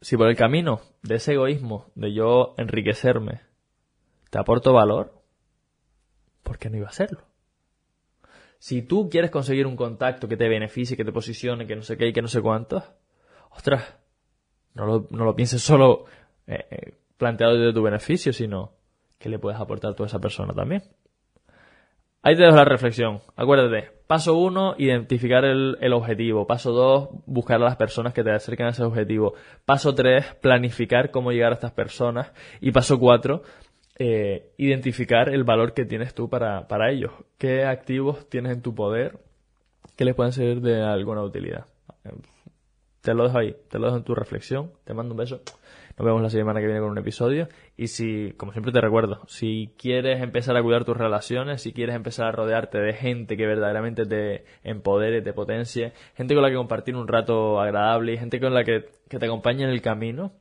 si 0.00 0.16
por 0.16 0.28
el 0.28 0.36
camino 0.36 0.80
de 1.02 1.16
ese 1.16 1.32
egoísmo, 1.32 1.86
de 1.94 2.12
yo 2.12 2.54
enriquecerme, 2.56 3.40
te 4.30 4.38
aporto 4.38 4.72
valor, 4.72 5.12
¿por 6.42 6.58
qué 6.58 6.70
no 6.70 6.76
iba 6.76 6.86
a 6.86 6.90
hacerlo? 6.90 7.20
Si 8.58 8.82
tú 8.82 9.08
quieres 9.08 9.30
conseguir 9.30 9.66
un 9.66 9.76
contacto 9.76 10.28
que 10.28 10.36
te 10.36 10.48
beneficie, 10.48 10.96
que 10.96 11.04
te 11.04 11.12
posicione, 11.12 11.66
que 11.66 11.76
no 11.76 11.82
sé 11.82 11.96
qué 11.96 12.08
y 12.08 12.12
que 12.12 12.22
no 12.22 12.28
sé 12.28 12.40
cuánto, 12.42 12.82
ostras, 13.50 13.96
no 14.74 14.86
lo, 14.86 15.06
no 15.10 15.24
lo 15.24 15.34
pienses 15.34 15.62
solo 15.62 16.06
eh, 16.46 16.66
eh, 16.70 16.94
planteado 17.16 17.56
desde 17.56 17.72
tu 17.72 17.82
beneficio, 17.82 18.32
sino 18.32 18.72
que 19.18 19.28
le 19.28 19.38
puedes 19.38 19.60
aportar 19.60 19.94
tú 19.94 20.04
a 20.04 20.06
esa 20.06 20.18
persona 20.18 20.54
también. 20.54 20.82
Ahí 22.22 22.36
te 22.36 22.42
dejo 22.42 22.56
la 22.56 22.64
reflexión. 22.64 23.20
Acuérdate, 23.36 23.90
paso 24.06 24.36
uno, 24.36 24.74
identificar 24.76 25.44
el, 25.44 25.78
el, 25.80 25.92
objetivo. 25.92 26.46
Paso 26.46 26.72
dos, 26.72 27.08
buscar 27.26 27.56
a 27.56 27.64
las 27.64 27.76
personas 27.76 28.12
que 28.12 28.24
te 28.24 28.32
acerquen 28.32 28.66
a 28.66 28.70
ese 28.70 28.82
objetivo. 28.82 29.34
Paso 29.64 29.94
tres, 29.94 30.34
planificar 30.40 31.10
cómo 31.10 31.30
llegar 31.30 31.52
a 31.52 31.54
estas 31.54 31.72
personas. 31.72 32.32
Y 32.60 32.72
paso 32.72 32.98
cuatro, 32.98 33.42
eh, 34.00 34.52
identificar 34.58 35.28
el 35.28 35.42
valor 35.42 35.74
que 35.74 35.84
tienes 35.84 36.14
tú 36.14 36.28
para, 36.28 36.68
para 36.68 36.90
ellos. 36.90 37.12
¿Qué 37.36 37.64
activos 37.64 38.28
tienes 38.28 38.52
en 38.52 38.62
tu 38.62 38.74
poder 38.74 39.18
que 39.96 40.04
les 40.04 40.14
pueden 40.14 40.32
ser 40.32 40.60
de 40.60 40.82
alguna 40.82 41.22
utilidad? 41.22 41.66
Te 43.08 43.14
lo 43.14 43.24
dejo 43.24 43.38
ahí, 43.38 43.56
te 43.70 43.78
lo 43.78 43.86
dejo 43.86 43.96
en 43.96 44.04
tu 44.04 44.14
reflexión. 44.14 44.70
Te 44.84 44.92
mando 44.92 45.14
un 45.14 45.18
beso. 45.18 45.40
Nos 45.96 46.04
vemos 46.04 46.20
la 46.20 46.28
semana 46.28 46.60
que 46.60 46.66
viene 46.66 46.82
con 46.82 46.90
un 46.90 46.98
episodio. 46.98 47.48
Y 47.74 47.86
si, 47.86 48.34
como 48.36 48.52
siempre 48.52 48.70
te 48.70 48.82
recuerdo, 48.82 49.22
si 49.28 49.72
quieres 49.78 50.20
empezar 50.20 50.58
a 50.58 50.62
cuidar 50.62 50.84
tus 50.84 50.94
relaciones, 50.94 51.62
si 51.62 51.72
quieres 51.72 51.96
empezar 51.96 52.26
a 52.26 52.32
rodearte 52.32 52.76
de 52.76 52.92
gente 52.92 53.38
que 53.38 53.46
verdaderamente 53.46 54.04
te 54.04 54.44
empodere, 54.62 55.22
te 55.22 55.32
potencie, 55.32 55.94
gente 56.16 56.34
con 56.34 56.42
la 56.42 56.50
que 56.50 56.56
compartir 56.56 56.96
un 56.96 57.08
rato 57.08 57.62
agradable 57.62 58.12
y 58.12 58.18
gente 58.18 58.40
con 58.40 58.52
la 58.52 58.62
que, 58.62 58.84
que 59.08 59.18
te 59.18 59.24
acompañe 59.24 59.64
en 59.64 59.70
el 59.70 59.80
camino, 59.80 60.32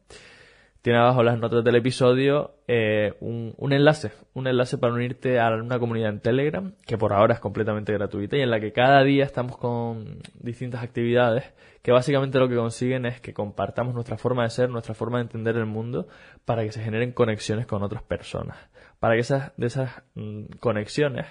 tiene 0.88 1.00
abajo 1.00 1.22
las 1.22 1.38
notas 1.38 1.66
del 1.66 1.76
episodio 1.76 2.56
eh, 2.66 3.14
un, 3.20 3.54
un, 3.58 3.74
enlace, 3.74 4.14
un 4.34 4.48
enlace 4.48 4.78
para 4.78 4.94
unirte 4.94 5.38
a 5.38 5.50
una 5.50 5.80
comunidad 5.80 6.12
en 6.12 6.22
Telegram, 6.22 6.76
que 6.86 6.98
por 6.98 7.12
ahora 7.12 7.34
es 7.34 7.42
completamente 7.42 7.92
gratuita 7.92 8.38
y 8.38 8.40
en 8.40 8.50
la 8.50 8.62
que 8.62 8.72
cada 8.72 9.04
día 9.04 9.26
estamos 9.26 9.58
con 9.58 10.20
distintas 10.40 10.82
actividades 10.82 11.44
que 11.82 11.92
básicamente 11.92 12.40
lo 12.40 12.48
que 12.48 12.56
consiguen 12.56 13.06
es 13.06 13.20
que 13.20 13.34
compartamos 13.34 13.94
nuestra 13.96 14.18
forma 14.18 14.44
de 14.44 14.50
ser, 14.50 14.70
nuestra 14.70 14.94
forma 14.94 15.18
de 15.18 15.24
entender 15.24 15.58
el 15.58 15.66
mundo, 15.66 16.08
para 16.46 16.64
que 16.64 16.72
se 16.72 16.82
generen 16.82 17.12
conexiones 17.12 17.66
con 17.66 17.84
otras 17.84 18.04
personas, 18.04 18.56
para 19.00 19.16
que 19.16 19.20
esas, 19.20 19.52
de 19.58 19.68
esas 19.68 19.92
mm, 20.16 20.44
conexiones 20.62 21.26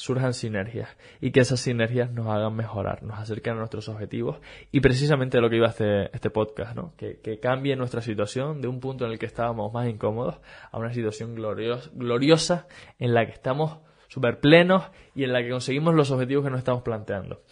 surjan 0.00 0.32
sinergias 0.32 0.96
y 1.20 1.30
que 1.30 1.40
esas 1.40 1.60
sinergias 1.60 2.10
nos 2.10 2.26
hagan 2.26 2.54
mejorar, 2.56 3.02
nos 3.02 3.18
acerquen 3.18 3.54
a 3.54 3.56
nuestros 3.56 3.88
objetivos 3.88 4.40
y 4.72 4.80
precisamente 4.80 5.40
lo 5.40 5.50
que 5.50 5.56
iba 5.56 5.66
a 5.66 5.70
hacer 5.70 6.10
este 6.14 6.30
podcast, 6.30 6.74
¿no? 6.74 6.94
Que, 6.96 7.20
que 7.20 7.38
cambie 7.38 7.76
nuestra 7.76 8.00
situación 8.00 8.60
de 8.60 8.68
un 8.68 8.80
punto 8.80 9.04
en 9.04 9.12
el 9.12 9.18
que 9.18 9.26
estábamos 9.26 9.72
más 9.72 9.88
incómodos 9.88 10.40
a 10.72 10.78
una 10.78 10.92
situación 10.92 11.34
gloriosa, 11.34 11.90
gloriosa 11.94 12.66
en 12.98 13.14
la 13.14 13.26
que 13.26 13.32
estamos 13.32 13.78
súper 14.08 14.40
plenos 14.40 14.84
y 15.14 15.24
en 15.24 15.32
la 15.32 15.42
que 15.42 15.50
conseguimos 15.50 15.94
los 15.94 16.10
objetivos 16.10 16.44
que 16.44 16.50
nos 16.50 16.58
estamos 16.58 16.82
planteando. 16.82 17.42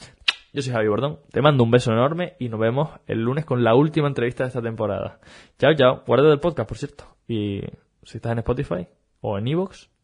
Yo 0.53 0.62
soy 0.62 0.73
Javi 0.73 0.88
Bordón, 0.88 1.20
te 1.31 1.42
mando 1.42 1.62
un 1.62 1.70
beso 1.70 1.92
enorme 1.92 2.35
y 2.38 2.49
nos 2.49 2.59
vemos 2.59 2.90
el 3.07 3.23
lunes 3.23 3.44
con 3.44 3.62
la 3.62 3.75
última 3.75 4.09
entrevista 4.09 4.44
de 4.44 4.49
esta 4.49 4.62
temporada. 4.62 5.20
Chao, 5.59 5.75
chao. 5.75 6.03
Guarda 6.07 6.33
el 6.33 6.40
podcast, 6.40 6.66
por 6.66 6.79
cierto. 6.79 7.05
Y 7.29 7.61
si 8.03 8.16
estás 8.16 8.33
en 8.33 8.38
Spotify 8.38 8.88
o 9.20 9.37
en 9.37 9.46
Evox, 9.46 9.90